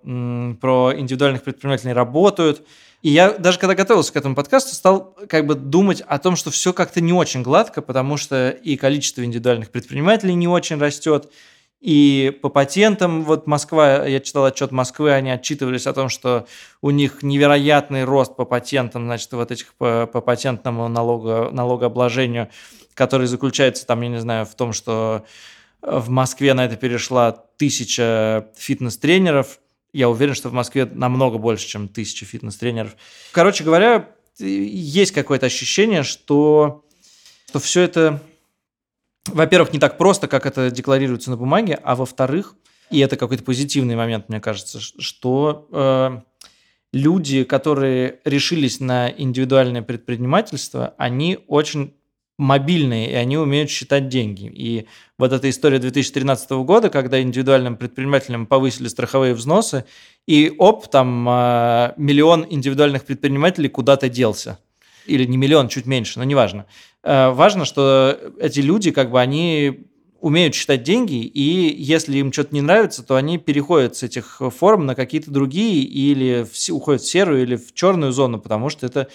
[0.60, 2.66] про индивидуальных предпринимателей работают.
[3.00, 6.50] И я даже когда готовился к этому подкасту, стал как бы думать о том, что
[6.50, 11.30] все как-то не очень гладко, потому что и количество индивидуальных предпринимателей не очень растет,
[11.80, 16.46] и по патентам, вот Москва, я читал отчет Москвы, они отчитывались о том, что
[16.80, 22.48] у них невероятный рост по патентам, значит, вот этих по, по патентному налогу, налогообложению,
[22.94, 25.24] который заключается там, я не знаю, в том, что
[25.82, 29.60] в Москве на это перешла тысяча фитнес-тренеров.
[29.92, 32.96] Я уверен, что в Москве намного больше, чем тысяча фитнес-тренеров.
[33.32, 34.08] Короче говоря,
[34.38, 36.84] есть какое-то ощущение, что,
[37.48, 38.22] что все это,
[39.26, 42.54] во-первых, не так просто, как это декларируется на бумаге, а во-вторых,
[42.90, 46.20] и это какой-то позитивный момент, мне кажется, что э,
[46.92, 51.94] люди, которые решились на индивидуальное предпринимательство, они очень
[52.36, 54.50] мобильные, и они умеют считать деньги.
[54.52, 54.86] И
[55.18, 59.84] вот эта история 2013 года, когда индивидуальным предпринимателям повысили страховые взносы,
[60.26, 64.58] и оп, там э, миллион индивидуальных предпринимателей куда-то делся.
[65.06, 66.66] Или не миллион, чуть меньше, но неважно.
[67.02, 69.86] Э, важно, что эти люди, как бы, они
[70.20, 74.86] умеют считать деньги, и если им что-то не нравится, то они переходят с этих форм
[74.86, 79.08] на какие-то другие, или в уходят в серую, или в черную зону, потому что это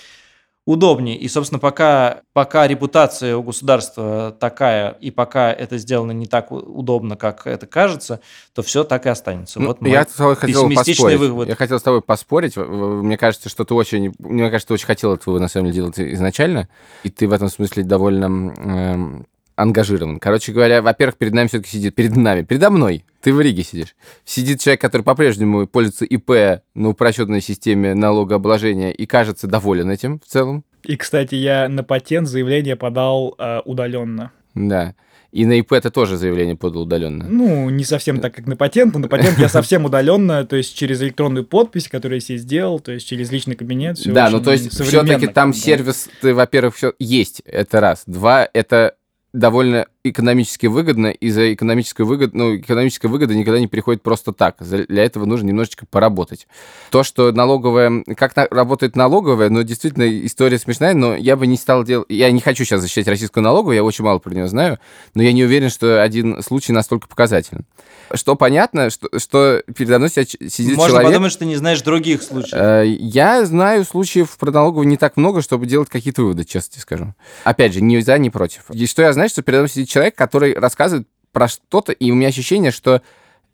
[0.65, 1.17] удобнее.
[1.17, 7.15] И, собственно, пока, пока репутация у государства такая, и пока это сделано не так удобно,
[7.15, 8.21] как это кажется,
[8.53, 9.59] то все так и останется.
[9.59, 11.19] Ну, вот я с тобой хотел пессимистичный поспорить.
[11.19, 11.47] вывод.
[11.47, 12.55] Я хотел с тобой поспорить.
[12.57, 14.13] Мне кажется, что ты очень...
[14.19, 16.69] Мне кажется, ты очень хотел этого на самом деле делать изначально.
[17.03, 20.19] И ты в этом смысле довольно эм, ангажирован.
[20.19, 21.95] Короче говоря, во-первых, перед нами все-таки сидит...
[21.95, 23.95] Перед нами, передо мной, ты в Риге сидишь.
[24.25, 30.25] Сидит человек, который по-прежнему пользуется ИП на упрощенной системе налогообложения и кажется доволен этим в
[30.25, 30.63] целом.
[30.83, 34.31] И, кстати, я на патент заявление подал э, удаленно.
[34.55, 34.95] Да.
[35.31, 37.25] И на ИП ты тоже заявление подал удаленно.
[37.29, 40.75] Ну, не совсем так, как на патент, но на патент я совсем удаленно, то есть
[40.75, 43.99] через электронную подпись, которую я себе сделал, то есть через личный кабинет.
[44.05, 48.03] да, ну то есть все-таки там сервис, ты, во-первых, все есть, это раз.
[48.07, 48.95] Два, это
[49.33, 54.55] довольно экономически выгодно, и за экономическую выгоду, ну, экономическая выгода никогда не приходит просто так.
[54.59, 56.47] Для этого нужно немножечко поработать.
[56.89, 61.57] То, что налоговая, как на- работает налоговая, ну, действительно, история смешная, но я бы не
[61.57, 64.79] стал делать, я не хочу сейчас защищать российскую налоговую, я очень мало про нее знаю,
[65.15, 67.65] но я не уверен, что один случай настолько показателен.
[68.13, 71.07] Что понятно, что, что передо мной сидит Можно человек...
[71.11, 72.53] подумать, что ты не знаешь других случаев.
[72.53, 76.81] Э, Я знаю случаев про налоговую не так много, чтобы делать какие-то выводы, честно тебе
[76.81, 77.13] скажу.
[77.43, 78.63] Опять же, ни за, ни против.
[78.71, 82.15] И что я знаю, что передо мной сидит человек, который рассказывает про что-то, и у
[82.15, 83.01] меня ощущение, что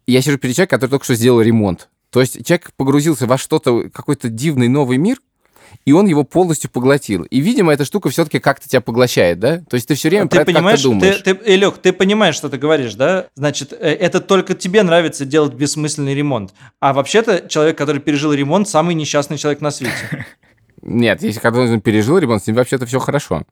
[0.07, 1.89] я сижу перед человеком, который только что сделал ремонт.
[2.09, 5.17] То есть человек погрузился во что-то, какой-то дивный новый мир,
[5.83, 7.23] и он его полностью поглотил.
[7.23, 9.57] И, видимо, эта штука все-таки как-то тебя поглощает, да?
[9.69, 11.21] То есть ты все время про ты это понимаешь, как-то думаешь.
[11.21, 13.27] ты, ты, Илюх, ты понимаешь, что ты говоришь, да?
[13.35, 16.53] Значит, э, это только тебе нравится делать бессмысленный ремонт.
[16.79, 19.93] А вообще-то человек, который пережил ремонт, самый несчастный человек на свете.
[20.81, 23.43] Нет, если когда он пережил ремонт, с ним вообще-то все хорошо.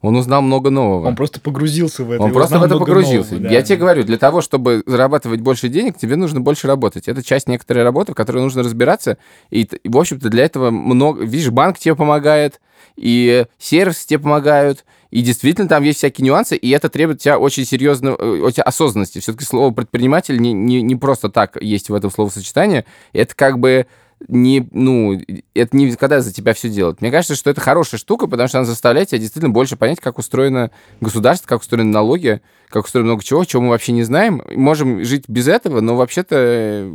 [0.00, 1.08] Он узнал много нового.
[1.08, 2.22] Он просто погрузился в это.
[2.22, 3.34] Он просто в это погрузился.
[3.34, 3.54] нового, да.
[3.54, 7.08] Я тебе говорю, для того, чтобы зарабатывать больше денег, тебе нужно больше работать.
[7.08, 9.18] Это часть некоторой работы, в которой нужно разбираться.
[9.50, 11.24] И, в общем-то, для этого много...
[11.24, 12.60] Видишь, банк тебе помогает,
[12.96, 17.38] и сервисы тебе помогают, и действительно там есть всякие нюансы, и это требует от тебя
[17.38, 19.20] очень серьезно, э, от тебя осознанности.
[19.20, 22.84] Все-таки слово предприниматель не, не, не просто так есть в этом словосочетании.
[23.12, 23.86] Это как бы
[24.26, 25.20] не, ну,
[25.54, 27.00] это не когда за тебя все делают.
[27.00, 30.18] Мне кажется, что это хорошая штука, потому что она заставляет тебя действительно больше понять, как
[30.18, 34.42] устроено государство, как устроены налоги, как устроено много чего, чего мы вообще не знаем.
[34.54, 36.92] Можем жить без этого, но вообще-то э,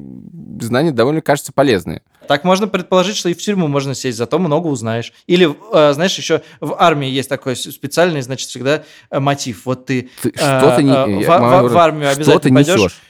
[0.60, 2.02] знания довольно кажутся полезные.
[2.28, 5.14] Так можно предположить, что и в тюрьму можно сесть, зато много узнаешь.
[5.28, 9.66] Или, э, знаешь, еще в армии есть такой специальный, значит, всегда э, мотив.
[9.66, 12.54] Вот ты, Ты э, что ты не- э, в, в- в армию Что обязательно ты
[12.66, 12.80] пойдешь.
[12.82, 13.02] несешь?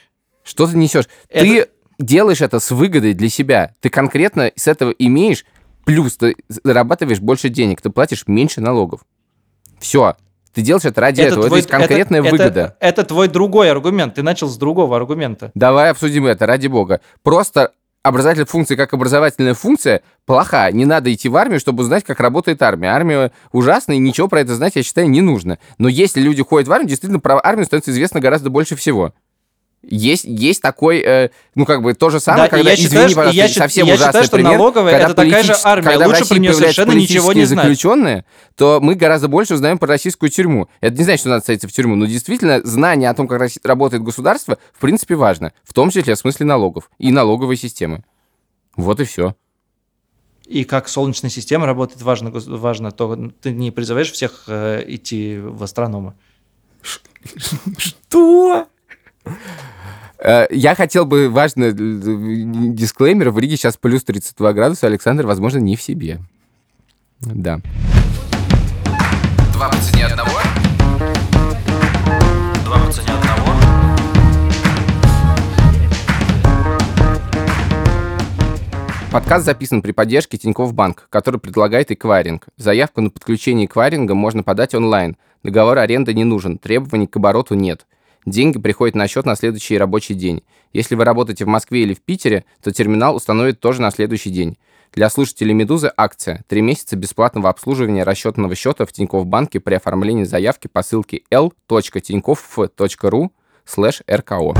[0.44, 1.04] Что ты несешь?
[1.30, 1.68] Это- Ты
[1.98, 3.74] делаешь это с выгодой для себя.
[3.80, 5.44] Ты конкретно с этого имеешь
[5.84, 9.00] плюс, ты зарабатываешь больше денег, ты платишь меньше налогов.
[9.78, 10.16] Все.
[10.54, 11.46] Ты делаешь это ради этого.
[11.46, 12.60] твой- это есть конкретная это- выгода.
[12.60, 14.14] Это, это твой другой аргумент.
[14.14, 15.50] Ты начал с другого аргумента.
[15.54, 17.00] Давай обсудим это, ради бога.
[17.22, 17.72] Просто
[18.02, 20.70] образовательная функция как образовательная функция плоха.
[20.70, 22.88] Не надо идти в армию, чтобы узнать, как работает армия.
[22.88, 25.58] Армия ужасная, и ничего про это знать, я считаю, не нужно.
[25.78, 29.12] Но если люди ходят в армию, действительно, про армию становится известно гораздо больше всего.
[29.88, 33.08] Есть, есть такой, э, ну, как бы, то же самое, Да, когда, я извини, считаю,
[33.08, 35.54] что- пожалуйста, я счит- совсем я ужасный считаю, что пример, налоговая когда это такая же
[35.64, 35.90] армия.
[35.90, 37.64] Когда Лучше про появляются совершенно ничего не знать.
[37.64, 38.24] заключенные,
[38.56, 40.68] то мы гораздо больше узнаем про российскую тюрьму.
[40.80, 44.02] Это не значит, что надо садиться в тюрьму, но действительно знание о том, как работает
[44.02, 45.52] государство, в принципе, важно.
[45.64, 48.04] В том числе в смысле налогов и налоговой системы.
[48.76, 49.34] Вот и все.
[50.46, 55.62] И как солнечная система работает, важно, важно то, ты не призываешь всех э, идти в
[55.62, 56.14] астрономы.
[57.78, 58.66] Что?
[60.24, 65.58] Э, Я хотел бы, важно, э, дисклеймер, в Риге сейчас плюс 32 градуса, Александр, возможно,
[65.58, 66.18] не в себе.
[67.20, 67.60] Да.
[69.52, 70.30] Два по цене одного.
[72.64, 73.52] Два по цене одного.
[79.12, 82.46] Подкаст записан при поддержке Тинькофф Банк, который предлагает эквайринг.
[82.56, 85.16] Заявку на подключение эквайринга можно подать онлайн.
[85.42, 87.86] Договор аренды не нужен, требований к обороту нет.
[88.26, 90.42] Деньги приходят на счет на следующий рабочий день.
[90.72, 94.56] Если вы работаете в Москве или в Питере, то терминал установит тоже на следующий день.
[94.94, 96.44] Для слушателей «Медузы» акция.
[96.48, 103.30] Три месяца бесплатного обслуживания расчетного счета в Тинькофф Банке при оформлении заявки по ссылке l.tinkoff.ru
[103.66, 104.58] rko.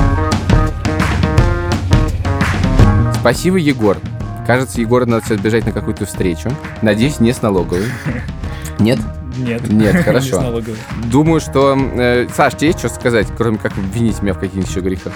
[3.19, 3.97] Спасибо, Егор.
[4.45, 6.51] Кажется, Егору надо сейчас бежать на какую-то встречу.
[6.83, 7.85] Надеюсь, не с налоговой.
[8.77, 8.99] Нет?
[9.37, 9.69] Нет.
[9.69, 10.61] Нет, хорошо.
[11.05, 11.75] Думаю, что...
[11.77, 15.13] э, Саш, тебе есть что сказать, кроме как обвинить меня в каких-нибудь еще грехах?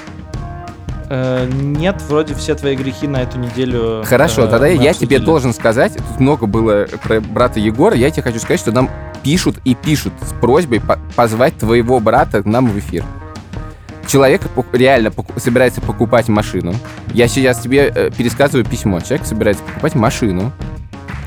[1.09, 4.03] Э, нет, вроде все твои грехи на эту неделю.
[4.05, 5.25] Хорошо, э, тогда я тебе обсудили.
[5.25, 8.89] должен сказать, тут много было про брата Егора, я тебе хочу сказать, что нам
[9.23, 13.03] пишут и пишут с просьбой по- позвать твоего брата к нам в эфир.
[14.07, 14.41] Человек
[14.71, 16.73] реально собирается покупать машину.
[17.13, 19.01] Я сейчас тебе пересказываю письмо.
[19.01, 20.51] Человек собирается покупать машину,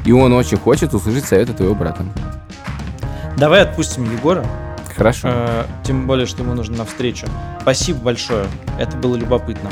[0.04, 2.02] и он очень хочет услышать советы твоего брата.
[3.36, 4.44] Давай отпустим Егора.
[4.96, 5.28] Хорошо.
[5.30, 7.26] э, тем более, что ему нужно навстречу.
[7.62, 8.46] Спасибо большое.
[8.78, 9.70] Это было любопытно.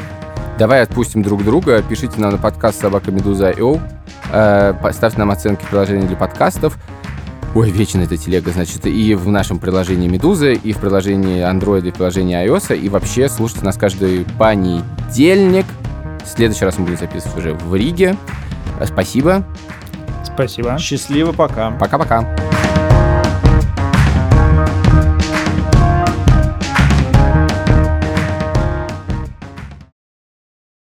[0.58, 1.82] Давай отпустим друг друга.
[1.82, 3.80] Пишите нам на подкаст собака Медуза.io.
[4.32, 6.78] Э, Поставьте нам оценки в приложении для подкастов.
[7.54, 11.90] Ой, вечно эта телега, значит, и в нашем приложении Медузы, и в приложении Android, и
[11.90, 15.66] в приложении iOS, и вообще слушайте нас каждый понедельник.
[16.24, 18.16] В следующий раз мы будем записывать уже в Риге.
[18.78, 19.44] Э, Спасибо.
[20.24, 20.78] Спасибо.
[20.78, 21.72] Счастливо, пока.
[21.72, 22.24] Пока-пока.